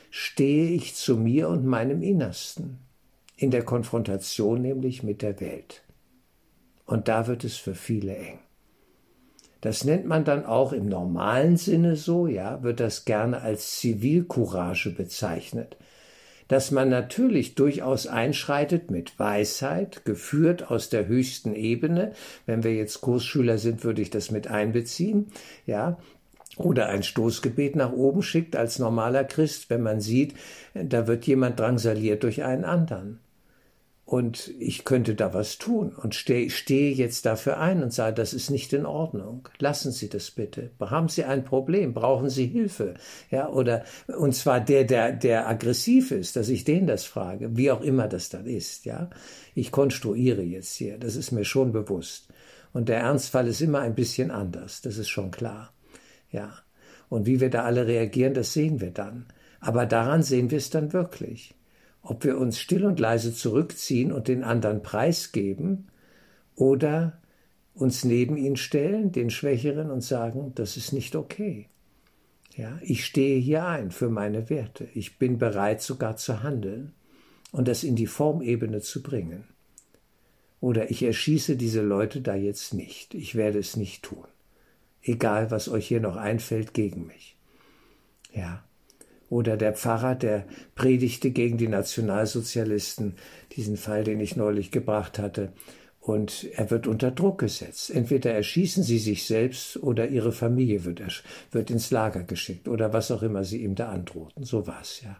stehe 0.09 0.67
ich 0.67 0.95
zu 0.95 1.15
mir 1.15 1.47
und 1.47 1.65
meinem 1.65 2.01
Innersten, 2.01 2.79
in 3.37 3.51
der 3.51 3.63
Konfrontation 3.63 4.61
nämlich 4.61 5.01
mit 5.01 5.21
der 5.21 5.39
Welt. 5.39 5.83
Und 6.85 7.07
da 7.07 7.25
wird 7.25 7.45
es 7.45 7.55
für 7.55 7.73
viele 7.73 8.17
eng. 8.17 8.39
Das 9.61 9.85
nennt 9.85 10.05
man 10.05 10.25
dann 10.25 10.45
auch 10.45 10.73
im 10.73 10.89
normalen 10.89 11.55
Sinne 11.55 11.95
so, 11.95 12.27
ja, 12.27 12.63
wird 12.63 12.81
das 12.81 13.05
gerne 13.05 13.39
als 13.39 13.79
Zivilcourage 13.79 14.89
bezeichnet 14.89 15.77
dass 16.47 16.71
man 16.71 16.89
natürlich 16.89 17.55
durchaus 17.55 18.07
einschreitet 18.07 18.91
mit 18.91 19.17
Weisheit, 19.19 20.05
geführt 20.05 20.69
aus 20.69 20.89
der 20.89 21.07
höchsten 21.07 21.55
Ebene. 21.55 22.13
Wenn 22.45 22.63
wir 22.63 22.73
jetzt 22.73 23.01
Kursschüler 23.01 23.57
sind, 23.57 23.83
würde 23.83 24.01
ich 24.01 24.09
das 24.09 24.31
mit 24.31 24.47
einbeziehen, 24.47 25.27
ja. 25.65 25.97
Oder 26.57 26.87
ein 26.87 27.03
Stoßgebet 27.03 27.75
nach 27.75 27.91
oben 27.91 28.21
schickt 28.21 28.55
als 28.55 28.79
normaler 28.79 29.25
Christ, 29.25 29.69
wenn 29.69 29.81
man 29.81 29.99
sieht, 29.99 30.35
da 30.73 31.05
wird 31.05 31.27
jemand 31.27 31.59
drangsaliert 31.59 32.23
durch 32.23 32.43
einen 32.43 32.63
anderen 32.63 33.19
und 34.05 34.53
ich 34.59 34.85
könnte 34.85 35.15
da 35.15 35.33
was 35.33 35.57
tun 35.57 35.95
und 35.95 36.13
stehe, 36.13 36.51
stehe 36.51 36.93
jetzt 36.93 37.25
dafür 37.25 37.59
ein 37.59 37.81
und 37.81 37.91
sage, 37.91 38.13
das 38.13 38.33
ist 38.33 38.51
nicht 38.51 38.71
in 38.71 38.85
Ordnung. 38.85 39.49
Lassen 39.57 39.91
Sie 39.91 40.09
das 40.09 40.29
bitte. 40.29 40.69
Haben 40.79 41.09
Sie 41.09 41.23
ein 41.23 41.43
Problem? 41.43 41.95
Brauchen 41.95 42.29
Sie 42.29 42.45
Hilfe? 42.45 42.93
Ja, 43.31 43.49
oder, 43.49 43.83
und 44.15 44.35
zwar 44.35 44.61
der, 44.61 44.83
der, 44.83 45.11
der 45.11 45.49
aggressiv 45.49 46.11
ist, 46.11 46.35
dass 46.35 46.49
ich 46.49 46.63
den 46.63 46.85
das 46.85 47.03
frage, 47.05 47.57
wie 47.57 47.71
auch 47.71 47.81
immer 47.81 48.07
das 48.07 48.29
dann 48.29 48.45
ist, 48.45 48.85
ja. 48.85 49.09
Ich 49.55 49.71
konstruiere 49.71 50.43
jetzt 50.43 50.75
hier, 50.75 50.99
das 50.99 51.15
ist 51.15 51.31
mir 51.31 51.45
schon 51.45 51.71
bewusst. 51.71 52.27
Und 52.73 52.89
der 52.89 52.99
Ernstfall 52.99 53.47
ist 53.47 53.61
immer 53.61 53.79
ein 53.79 53.95
bisschen 53.95 54.29
anders, 54.29 54.81
das 54.81 54.97
ist 54.97 55.09
schon 55.09 55.31
klar. 55.31 55.73
Ja. 56.29 56.53
Und 57.09 57.25
wie 57.25 57.39
wir 57.39 57.49
da 57.49 57.63
alle 57.63 57.87
reagieren, 57.87 58.35
das 58.35 58.53
sehen 58.53 58.81
wir 58.81 58.91
dann. 58.91 59.25
Aber 59.61 59.87
daran 59.87 60.21
sehen 60.21 60.51
wir 60.51 60.59
es 60.59 60.69
dann 60.69 60.93
wirklich 60.93 61.55
ob 62.05 62.23
wir 62.23 62.37
uns 62.37 62.59
still 62.59 62.85
und 62.85 62.99
leise 62.99 63.33
zurückziehen 63.33 64.11
und 64.11 64.27
den 64.27 64.43
anderen 64.43 64.83
preisgeben 64.83 65.87
oder 66.55 67.19
uns 67.73 68.05
neben 68.05 68.37
ihn 68.37 68.55
stellen, 68.55 69.11
den 69.11 69.29
Schwächeren, 69.29 69.91
und 69.91 70.01
sagen, 70.01 70.53
das 70.55 70.77
ist 70.77 70.93
nicht 70.93 71.15
okay. 71.15 71.67
Ja, 72.55 72.79
ich 72.81 73.05
stehe 73.05 73.37
hier 73.39 73.65
ein 73.65 73.91
für 73.91 74.09
meine 74.09 74.49
Werte. 74.49 74.87
Ich 74.93 75.17
bin 75.17 75.37
bereit 75.39 75.81
sogar 75.81 76.15
zu 76.15 76.41
handeln 76.41 76.93
und 77.51 77.67
das 77.67 77.83
in 77.83 77.95
die 77.95 78.07
Formebene 78.07 78.79
zu 78.79 79.03
bringen. 79.03 79.43
Oder 80.61 80.89
ich 80.89 81.03
erschieße 81.03 81.57
diese 81.57 81.81
Leute 81.81 82.21
da 82.21 82.35
jetzt 82.35 82.73
nicht. 82.73 83.13
Ich 83.13 83.35
werde 83.35 83.59
es 83.59 83.75
nicht 83.75 84.03
tun. 84.03 84.25
Egal, 85.01 85.51
was 85.51 85.67
euch 85.67 85.87
hier 85.87 85.99
noch 85.99 86.15
einfällt 86.15 86.73
gegen 86.73 87.07
mich. 87.07 87.35
Ja, 88.31 88.63
oder 89.29 89.57
der 89.57 89.73
Pfarrer, 89.73 90.15
der 90.15 90.45
predigte 90.75 91.31
gegen 91.31 91.57
die 91.57 91.67
Nationalsozialisten, 91.67 93.15
diesen 93.55 93.77
Fall, 93.77 94.03
den 94.03 94.19
ich 94.19 94.35
neulich 94.35 94.71
gebracht 94.71 95.19
hatte. 95.19 95.53
Und 95.99 96.47
er 96.53 96.69
wird 96.69 96.85
unter 96.85 97.09
Druck 97.09 97.39
gesetzt. 97.39 97.89
Entweder 97.89 98.31
erschießen 98.31 98.83
sie 98.83 98.99
sich 98.99 99.25
selbst 99.25 99.77
oder 99.77 100.07
ihre 100.07 100.31
Familie 100.31 100.85
wird, 100.85 101.01
wird 101.51 101.71
ins 101.71 101.89
Lager 101.89 102.23
geschickt 102.23 102.67
oder 102.67 102.93
was 102.93 103.09
auch 103.09 103.23
immer 103.23 103.43
sie 103.43 103.63
ihm 103.63 103.73
da 103.73 103.89
androhten. 103.89 104.43
So 104.43 104.67
war's 104.67 105.01
ja. 105.01 105.17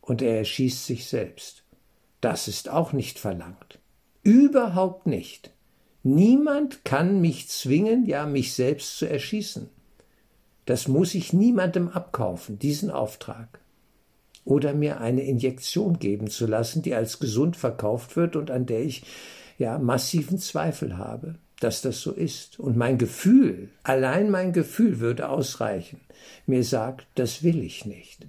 Und 0.00 0.22
er 0.22 0.38
erschießt 0.38 0.86
sich 0.86 1.06
selbst. 1.06 1.64
Das 2.20 2.48
ist 2.48 2.68
auch 2.68 2.92
nicht 2.92 3.18
verlangt. 3.18 3.78
Überhaupt 4.22 5.06
nicht. 5.06 5.52
Niemand 6.02 6.84
kann 6.84 7.20
mich 7.20 7.48
zwingen, 7.48 8.06
ja 8.06 8.26
mich 8.26 8.54
selbst 8.54 8.98
zu 8.98 9.08
erschießen. 9.08 9.70
Das 10.66 10.88
muss 10.88 11.14
ich 11.14 11.32
niemandem 11.32 11.88
abkaufen, 11.88 12.58
diesen 12.58 12.90
Auftrag. 12.90 13.60
Oder 14.44 14.74
mir 14.74 15.00
eine 15.00 15.22
Injektion 15.22 15.98
geben 15.98 16.28
zu 16.28 16.46
lassen, 16.46 16.82
die 16.82 16.94
als 16.94 17.18
gesund 17.18 17.56
verkauft 17.56 18.16
wird 18.16 18.36
und 18.36 18.50
an 18.50 18.66
der 18.66 18.82
ich 18.82 19.04
ja 19.58 19.78
massiven 19.78 20.38
Zweifel 20.38 20.98
habe, 20.98 21.36
dass 21.60 21.82
das 21.82 22.00
so 22.00 22.12
ist. 22.12 22.60
Und 22.60 22.76
mein 22.76 22.98
Gefühl, 22.98 23.70
allein 23.82 24.30
mein 24.30 24.52
Gefühl 24.52 25.00
würde 25.00 25.28
ausreichen, 25.28 26.00
mir 26.46 26.64
sagt, 26.64 27.06
das 27.14 27.42
will 27.42 27.62
ich 27.62 27.84
nicht. 27.84 28.26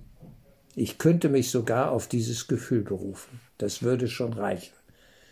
Ich 0.75 0.97
könnte 0.97 1.29
mich 1.29 1.51
sogar 1.51 1.91
auf 1.91 2.07
dieses 2.07 2.47
Gefühl 2.47 2.81
berufen. 2.81 3.39
Das 3.57 3.81
würde 3.81 4.07
schon 4.07 4.33
reichen. 4.33 4.73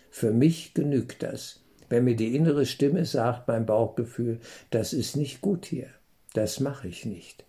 Für 0.10 0.32
mich 0.32 0.74
genügt 0.74 1.24
das. 1.24 1.62
Wenn 1.90 2.06
mir 2.06 2.16
die 2.16 2.36
innere 2.36 2.66
Stimme 2.66 3.06
sagt, 3.06 3.48
mein 3.48 3.66
Bauchgefühl, 3.66 4.40
das 4.70 4.94
ist 4.94 5.18
nicht 5.18 5.42
gut 5.42 5.66
hier. 5.66 5.90
Das 6.34 6.60
mache 6.60 6.88
ich 6.88 7.06
nicht. 7.06 7.46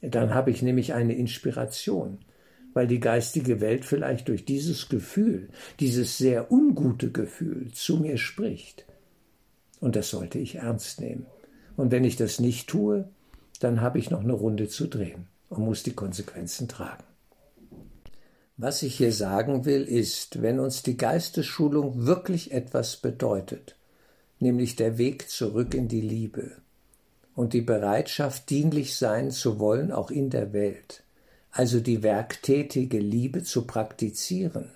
Dann 0.00 0.34
habe 0.34 0.50
ich 0.50 0.62
nämlich 0.62 0.94
eine 0.94 1.14
Inspiration, 1.14 2.18
weil 2.74 2.86
die 2.86 3.00
geistige 3.00 3.60
Welt 3.60 3.84
vielleicht 3.84 4.28
durch 4.28 4.44
dieses 4.44 4.88
Gefühl, 4.88 5.48
dieses 5.80 6.18
sehr 6.18 6.52
ungute 6.52 7.10
Gefühl 7.10 7.72
zu 7.72 7.96
mir 7.96 8.18
spricht. 8.18 8.84
Und 9.80 9.96
das 9.96 10.10
sollte 10.10 10.38
ich 10.38 10.56
ernst 10.56 11.00
nehmen. 11.00 11.26
Und 11.76 11.90
wenn 11.90 12.04
ich 12.04 12.16
das 12.16 12.40
nicht 12.40 12.68
tue, 12.68 13.08
dann 13.60 13.80
habe 13.80 13.98
ich 13.98 14.10
noch 14.10 14.22
eine 14.22 14.32
Runde 14.32 14.68
zu 14.68 14.86
drehen 14.86 15.26
und 15.48 15.64
muss 15.64 15.82
die 15.82 15.94
Konsequenzen 15.94 16.68
tragen. 16.68 17.04
Was 18.56 18.82
ich 18.82 18.96
hier 18.96 19.12
sagen 19.12 19.64
will, 19.64 19.84
ist, 19.84 20.42
wenn 20.42 20.58
uns 20.58 20.82
die 20.82 20.96
Geistesschulung 20.96 22.06
wirklich 22.06 22.50
etwas 22.50 22.96
bedeutet, 22.96 23.76
nämlich 24.40 24.74
der 24.74 24.98
Weg 24.98 25.28
zurück 25.28 25.74
in 25.74 25.86
die 25.86 26.00
Liebe, 26.00 26.56
und 27.38 27.52
die 27.52 27.60
Bereitschaft, 27.60 28.50
dienlich 28.50 28.96
sein 28.96 29.30
zu 29.30 29.60
wollen, 29.60 29.92
auch 29.92 30.10
in 30.10 30.28
der 30.28 30.52
Welt, 30.52 31.04
also 31.52 31.78
die 31.78 32.02
werktätige 32.02 32.98
Liebe 32.98 33.44
zu 33.44 33.64
praktizieren, 33.64 34.72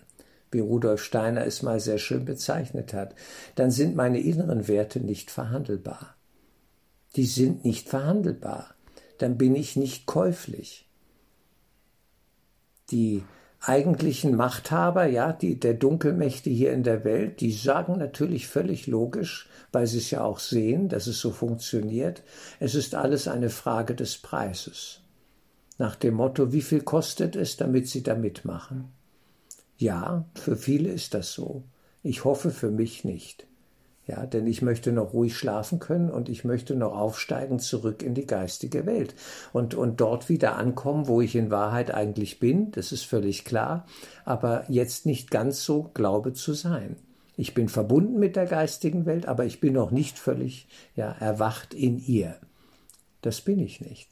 wie 0.52 0.60
Rudolf 0.60 1.02
Steiner 1.02 1.44
es 1.44 1.62
mal 1.62 1.80
sehr 1.80 1.98
schön 1.98 2.24
bezeichnet 2.24 2.94
hat, 2.94 3.16
dann 3.56 3.72
sind 3.72 3.96
meine 3.96 4.20
inneren 4.20 4.68
Werte 4.68 5.00
nicht 5.00 5.32
verhandelbar. 5.32 6.14
Die 7.16 7.26
sind 7.26 7.64
nicht 7.64 7.88
verhandelbar. 7.88 8.76
Dann 9.18 9.38
bin 9.38 9.56
ich 9.56 9.74
nicht 9.74 10.06
käuflich. 10.06 10.88
Die 12.92 13.24
eigentlichen 13.62 14.36
Machthaber, 14.36 15.06
ja, 15.06 15.32
die, 15.32 15.58
der 15.58 15.74
Dunkelmächte 15.74 16.50
hier 16.50 16.72
in 16.72 16.82
der 16.82 17.04
Welt, 17.04 17.40
die 17.40 17.52
sagen 17.52 17.96
natürlich 17.98 18.48
völlig 18.48 18.86
logisch, 18.86 19.48
weil 19.70 19.86
sie 19.86 19.98
es 19.98 20.10
ja 20.10 20.24
auch 20.24 20.40
sehen, 20.40 20.88
dass 20.88 21.06
es 21.06 21.20
so 21.20 21.30
funktioniert, 21.30 22.22
es 22.60 22.74
ist 22.74 22.94
alles 22.94 23.28
eine 23.28 23.50
Frage 23.50 23.94
des 23.94 24.18
Preises. 24.18 25.00
Nach 25.78 25.96
dem 25.96 26.14
Motto, 26.14 26.52
wie 26.52 26.62
viel 26.62 26.82
kostet 26.82 27.36
es, 27.36 27.56
damit 27.56 27.88
Sie 27.88 28.02
da 28.02 28.14
mitmachen? 28.14 28.92
Ja, 29.78 30.26
für 30.34 30.56
viele 30.56 30.90
ist 30.90 31.14
das 31.14 31.32
so. 31.32 31.64
Ich 32.02 32.24
hoffe 32.24 32.50
für 32.50 32.70
mich 32.70 33.04
nicht. 33.04 33.46
Ja, 34.06 34.26
denn 34.26 34.48
ich 34.48 34.62
möchte 34.62 34.90
noch 34.90 35.12
ruhig 35.12 35.36
schlafen 35.36 35.78
können 35.78 36.10
und 36.10 36.28
ich 36.28 36.44
möchte 36.44 36.74
noch 36.74 36.92
aufsteigen 36.92 37.60
zurück 37.60 38.02
in 38.02 38.14
die 38.14 38.26
geistige 38.26 38.84
Welt 38.84 39.14
und, 39.52 39.74
und 39.74 40.00
dort 40.00 40.28
wieder 40.28 40.56
ankommen, 40.56 41.06
wo 41.06 41.20
ich 41.20 41.36
in 41.36 41.52
Wahrheit 41.52 41.94
eigentlich 41.94 42.40
bin, 42.40 42.72
das 42.72 42.90
ist 42.90 43.04
völlig 43.04 43.44
klar, 43.44 43.86
aber 44.24 44.64
jetzt 44.68 45.06
nicht 45.06 45.30
ganz 45.30 45.64
so 45.64 45.90
glaube 45.94 46.32
zu 46.32 46.52
sein. 46.52 46.96
Ich 47.36 47.54
bin 47.54 47.68
verbunden 47.68 48.18
mit 48.18 48.34
der 48.34 48.46
geistigen 48.46 49.06
Welt, 49.06 49.26
aber 49.26 49.44
ich 49.44 49.60
bin 49.60 49.74
noch 49.74 49.92
nicht 49.92 50.18
völlig 50.18 50.66
ja, 50.96 51.12
erwacht 51.12 51.72
in 51.72 52.04
ihr. 52.04 52.36
Das 53.20 53.40
bin 53.40 53.60
ich 53.60 53.80
nicht. 53.80 54.08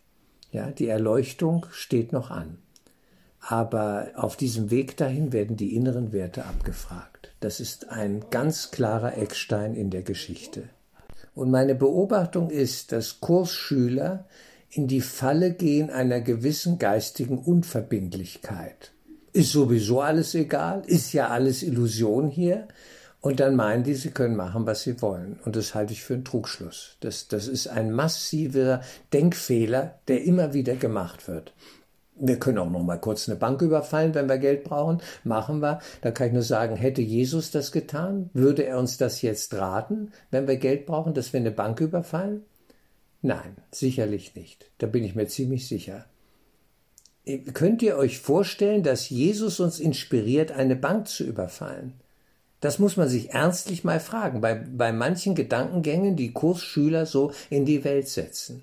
Ja, 0.53 0.71
die 0.71 0.89
Erleuchtung 0.89 1.67
steht 1.71 2.13
noch 2.13 2.31
an. 2.31 2.59
Aber 3.41 4.11
auf 4.17 4.37
diesem 4.37 4.71
Weg 4.71 4.97
dahin 4.97 5.33
werden 5.33 5.57
die 5.57 5.75
inneren 5.75 6.13
Werte 6.13 6.45
abgefragt. 6.45 7.33
Das 7.41 7.59
ist 7.59 7.89
ein 7.89 8.25
ganz 8.31 8.71
klarer 8.71 9.17
Eckstein 9.17 9.75
in 9.75 9.91
der 9.91 10.03
Geschichte. 10.03 10.65
Und 11.35 11.51
meine 11.51 11.75
Beobachtung 11.75 12.51
ist, 12.51 12.93
dass 12.93 13.21
Kursschüler 13.21 14.27
in 14.71 14.87
die 14.87 15.01
Falle 15.01 15.53
gehen 15.53 15.91
einer 15.91 16.21
gewissen 16.21 16.79
geistigen 16.79 17.39
Unverbindlichkeit. 17.39 18.93
Ist 19.33 19.53
sowieso 19.53 20.01
alles 20.01 20.35
egal, 20.35 20.83
ist 20.87 21.13
ja 21.13 21.29
alles 21.29 21.63
Illusion 21.63 22.29
hier. 22.29 22.69
Und 23.23 23.39
dann 23.41 23.55
meinen 23.55 23.85
die, 23.85 23.95
sie 23.95 24.11
können 24.11 24.35
machen, 24.35 24.65
was 24.65 24.83
sie 24.83 25.03
wollen. 25.03 25.39
Und 25.45 25.55
das 25.55 25.75
halte 25.75 25.93
ich 25.93 26.03
für 26.03 26.15
einen 26.15 26.25
Trugschluss. 26.25 26.97
Das, 27.01 27.29
das 27.29 27.49
ist 27.49 27.69
ein 27.69 27.93
massiver 27.93 28.81
Denkfehler, 29.13 29.99
der 30.09 30.25
immer 30.25 30.55
wieder 30.55 30.75
gemacht 30.75 31.29
wird. 31.29 31.53
Wir 32.23 32.39
können 32.39 32.59
auch 32.59 32.71
noch 32.71 32.83
mal 32.83 32.99
kurz 32.99 33.29
eine 33.29 33.39
Bank 33.39 33.63
überfallen, 33.63 34.15
wenn 34.15 34.29
wir 34.29 34.39
Geld 34.39 34.65
brauchen. 34.65 35.01
Machen 35.25 35.61
wir. 35.61 35.81
Da 36.03 36.11
kann 36.11 36.29
ich 36.29 36.33
nur 36.35 36.43
sagen, 36.43 36.77
hätte 36.77 37.01
Jesus 37.01 37.51
das 37.51 37.73
getan? 37.73 38.29
Würde 38.35 38.65
er 38.65 38.79
uns 38.79 38.99
das 38.99 39.23
jetzt 39.23 39.55
raten, 39.55 40.13
wenn 40.31 40.47
wir 40.47 40.57
Geld 40.57 40.85
brauchen, 40.87 41.15
dass 41.15 41.33
wir 41.33 41.41
eine 41.41 41.51
Bank 41.51 41.81
überfallen? 41.81 42.45
Nein, 43.23 43.57
sicherlich 43.71 44.35
nicht. 44.35 44.71
Da 44.79 44.87
bin 44.87 45.03
ich 45.03 45.15
mir 45.15 45.27
ziemlich 45.27 45.67
sicher. 45.67 46.05
Könnt 47.55 47.83
ihr 47.83 47.97
euch 47.97 48.19
vorstellen, 48.19 48.83
dass 48.83 49.09
Jesus 49.09 49.61
uns 49.61 49.79
inspiriert, 49.79 50.53
eine 50.53 50.77
Bank 50.77 51.09
zu 51.09 51.25
überfallen? 51.25 51.95
Das 52.61 52.79
muss 52.79 52.97
man 52.97 53.09
sich 53.09 53.31
ernstlich 53.31 53.85
mal 53.85 54.01
fragen, 54.01 54.41
bei, 54.41 54.55
bei 54.55 54.93
manchen 54.93 55.35
Gedankengängen, 55.35 56.17
die 56.17 56.33
Kursschüler 56.33 57.07
so 57.07 57.33
in 57.49 57.65
die 57.65 57.85
Welt 57.85 58.09
setzen. 58.09 58.63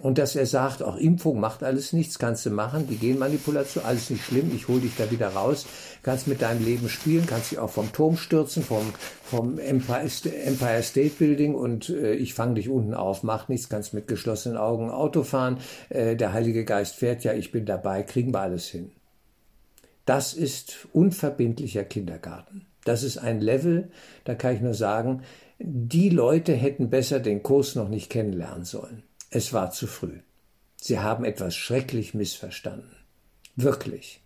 Und 0.00 0.18
dass 0.18 0.34
er 0.34 0.46
sagt, 0.46 0.82
auch 0.82 0.96
Impfung 0.96 1.38
macht 1.38 1.62
alles 1.62 1.92
nichts, 1.92 2.18
kannst 2.18 2.44
du 2.44 2.50
machen, 2.50 2.88
die 2.88 2.96
Genmanipulation, 2.96 3.84
alles 3.84 4.10
nicht 4.10 4.24
schlimm, 4.24 4.50
ich 4.52 4.66
hole 4.66 4.80
dich 4.80 4.96
da 4.96 5.08
wieder 5.12 5.28
raus, 5.28 5.66
kannst 6.02 6.26
mit 6.26 6.42
deinem 6.42 6.64
Leben 6.64 6.88
spielen, 6.88 7.26
kannst 7.26 7.52
dich 7.52 7.60
auch 7.60 7.70
vom 7.70 7.92
Turm 7.92 8.16
stürzen, 8.16 8.64
vom, 8.64 8.92
vom 9.22 9.56
Empire, 9.60 10.08
State 10.82 11.12
Building 11.16 11.54
und 11.54 11.90
äh, 11.90 12.14
ich 12.14 12.34
fange 12.34 12.54
dich 12.54 12.68
unten 12.68 12.92
auf, 12.92 13.22
macht 13.22 13.48
nichts, 13.48 13.68
kannst 13.68 13.94
mit 13.94 14.08
geschlossenen 14.08 14.58
Augen 14.58 14.90
Auto 14.90 15.22
fahren, 15.22 15.58
äh, 15.90 16.16
der 16.16 16.32
Heilige 16.32 16.64
Geist 16.64 16.96
fährt 16.96 17.22
ja, 17.22 17.32
ich 17.32 17.52
bin 17.52 17.64
dabei, 17.64 18.02
kriegen 18.02 18.34
wir 18.34 18.40
alles 18.40 18.66
hin. 18.66 18.90
Das 20.06 20.34
ist 20.34 20.88
unverbindlicher 20.92 21.84
Kindergarten. 21.84 22.66
Das 22.84 23.04
ist 23.04 23.16
ein 23.16 23.40
Level, 23.40 23.90
da 24.24 24.34
kann 24.34 24.56
ich 24.56 24.60
nur 24.60 24.74
sagen, 24.74 25.22
die 25.60 26.10
Leute 26.10 26.52
hätten 26.52 26.90
besser 26.90 27.20
den 27.20 27.44
Kurs 27.44 27.76
noch 27.76 27.88
nicht 27.88 28.10
kennenlernen 28.10 28.64
sollen. 28.64 29.04
Es 29.30 29.52
war 29.52 29.70
zu 29.70 29.86
früh. 29.86 30.20
Sie 30.76 30.98
haben 30.98 31.24
etwas 31.24 31.54
schrecklich 31.54 32.14
missverstanden. 32.14 32.96
Wirklich. 33.56 34.20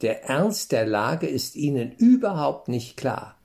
Der 0.00 0.24
Ernst 0.24 0.72
der 0.72 0.86
Lage 0.86 1.26
ist 1.26 1.56
ihnen 1.56 1.92
überhaupt 1.92 2.68
nicht 2.68 2.96
klar. 2.96 3.38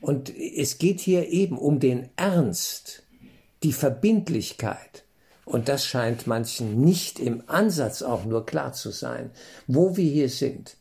Und 0.00 0.32
es 0.36 0.78
geht 0.78 1.00
hier 1.00 1.28
eben 1.28 1.58
um 1.58 1.80
den 1.80 2.08
Ernst, 2.16 3.04
die 3.62 3.72
Verbindlichkeit. 3.72 5.04
Und 5.44 5.68
das 5.68 5.84
scheint 5.84 6.26
manchen 6.26 6.80
nicht 6.80 7.18
im 7.18 7.42
Ansatz 7.46 8.02
auch 8.02 8.24
nur 8.24 8.44
klar 8.44 8.72
zu 8.72 8.90
sein, 8.90 9.30
wo 9.66 9.96
wir 9.96 10.10
hier 10.10 10.28
sind. 10.28 10.77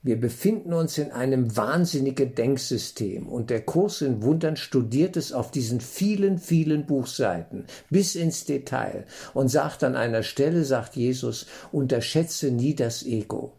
Wir 0.00 0.20
befinden 0.20 0.72
uns 0.72 0.96
in 0.96 1.10
einem 1.10 1.56
wahnsinnigen 1.56 2.34
Denksystem 2.34 3.28
und 3.28 3.50
der 3.50 3.62
Kurs 3.62 4.00
in 4.00 4.22
Wundern 4.22 4.56
studiert 4.56 5.16
es 5.16 5.32
auf 5.32 5.50
diesen 5.50 5.80
vielen, 5.80 6.38
vielen 6.38 6.86
Buchseiten 6.86 7.66
bis 7.90 8.14
ins 8.14 8.44
Detail 8.44 9.06
und 9.34 9.48
sagt 9.48 9.82
an 9.82 9.96
einer 9.96 10.22
Stelle, 10.22 10.64
sagt 10.64 10.94
Jesus, 10.94 11.46
unterschätze 11.72 12.52
nie 12.52 12.76
das 12.76 13.04
Ego. 13.04 13.54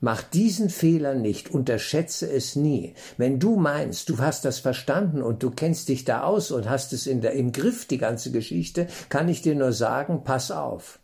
Mach 0.00 0.22
diesen 0.22 0.68
Fehler 0.68 1.14
nicht, 1.14 1.50
unterschätze 1.50 2.30
es 2.30 2.54
nie. 2.54 2.92
Wenn 3.16 3.40
du 3.40 3.56
meinst, 3.56 4.10
du 4.10 4.18
hast 4.18 4.44
das 4.44 4.58
verstanden 4.58 5.22
und 5.22 5.42
du 5.42 5.50
kennst 5.50 5.88
dich 5.88 6.04
da 6.04 6.24
aus 6.24 6.50
und 6.50 6.68
hast 6.68 6.92
es 6.92 7.06
in 7.06 7.22
der, 7.22 7.32
im 7.32 7.52
Griff, 7.52 7.86
die 7.86 7.96
ganze 7.96 8.30
Geschichte, 8.30 8.88
kann 9.08 9.30
ich 9.30 9.40
dir 9.40 9.54
nur 9.54 9.72
sagen, 9.72 10.22
pass 10.22 10.50
auf. 10.50 10.98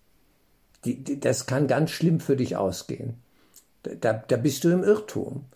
Die, 0.85 1.03
die, 1.03 1.19
das 1.19 1.47
kann 1.47 1.67
ganz 1.67 1.91
schlimm 1.91 2.21
für 2.21 2.37
dich 2.37 2.57
ausgehen. 2.57 3.15
Da, 3.83 4.13
da 4.15 4.37
bist 4.37 4.65
du 4.65 4.71
im 4.71 4.85
Irrtum. 4.85 5.47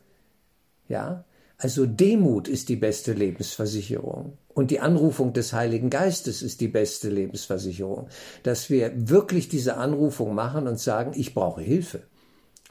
Ja? 0.89 1.25
Also 1.59 1.87
Demut 1.87 2.49
ist 2.49 2.69
die 2.69 2.77
beste 2.77 3.13
Lebensversicherung. 3.13 4.39
Und 4.49 4.71
die 4.71 4.81
Anrufung 4.81 5.33
des 5.33 5.53
Heiligen 5.53 5.91
Geistes 5.91 6.43
ist 6.43 6.61
die 6.61 6.69
beste 6.69 7.09
Lebensversicherung. 7.09 8.09
Dass 8.43 8.71
wir 8.71 8.93
wirklich 9.09 9.49
diese 9.49 9.77
Anrufung 9.77 10.35
machen 10.35 10.69
und 10.69 10.79
sagen, 10.79 11.13
ich 11.15 11.35
brauche 11.35 11.61
Hilfe, 11.61 12.03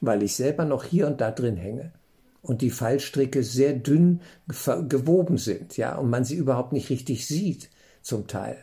weil 0.02 0.24
ich 0.24 0.36
selber 0.36 0.66
noch 0.66 0.84
hier 0.84 1.08
und 1.08 1.22
da 1.22 1.32
drin 1.32 1.58
hänge 1.58 1.92
und 2.42 2.62
die 2.62 2.70
Fallstricke 2.70 3.42
sehr 3.42 3.74
dünn 3.74 4.22
gewoben 4.89 5.38
sind, 5.38 5.78
ja, 5.78 5.96
und 5.96 6.10
man 6.10 6.26
sie 6.26 6.36
überhaupt 6.36 6.74
nicht 6.74 6.89
richtig 6.89 7.26
sieht, 7.26 7.70
zum 8.02 8.28
Teil. 8.28 8.58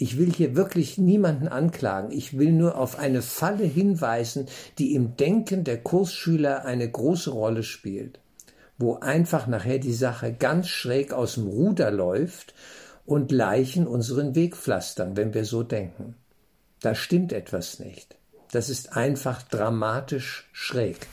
Ich 0.00 0.16
will 0.16 0.32
hier 0.32 0.54
wirklich 0.54 0.96
niemanden 0.96 1.48
anklagen. 1.48 2.12
Ich 2.12 2.38
will 2.38 2.52
nur 2.52 2.78
auf 2.78 3.00
eine 3.00 3.20
Falle 3.20 3.64
hinweisen, 3.64 4.46
die 4.78 4.94
im 4.94 5.16
Denken 5.16 5.64
der 5.64 5.82
Kursschüler 5.82 6.64
eine 6.64 6.88
große 6.88 7.30
Rolle 7.30 7.64
spielt, 7.64 8.20
wo 8.78 8.94
einfach 8.94 9.48
nachher 9.48 9.80
die 9.80 9.92
Sache 9.92 10.32
ganz 10.32 10.68
schräg 10.68 11.12
aus 11.12 11.34
dem 11.34 11.48
Ruder 11.48 11.90
läuft 11.90 12.54
und 13.06 13.32
Leichen 13.32 13.88
unseren 13.88 14.36
Weg 14.36 14.56
pflastern, 14.56 15.16
wenn 15.16 15.34
wir 15.34 15.44
so 15.44 15.64
denken. 15.64 16.14
Da 16.80 16.94
stimmt 16.94 17.32
etwas 17.32 17.80
nicht. 17.80 18.16
Das 18.52 18.70
ist 18.70 18.96
einfach 18.96 19.42
dramatisch 19.42 20.48
schräg. 20.52 21.08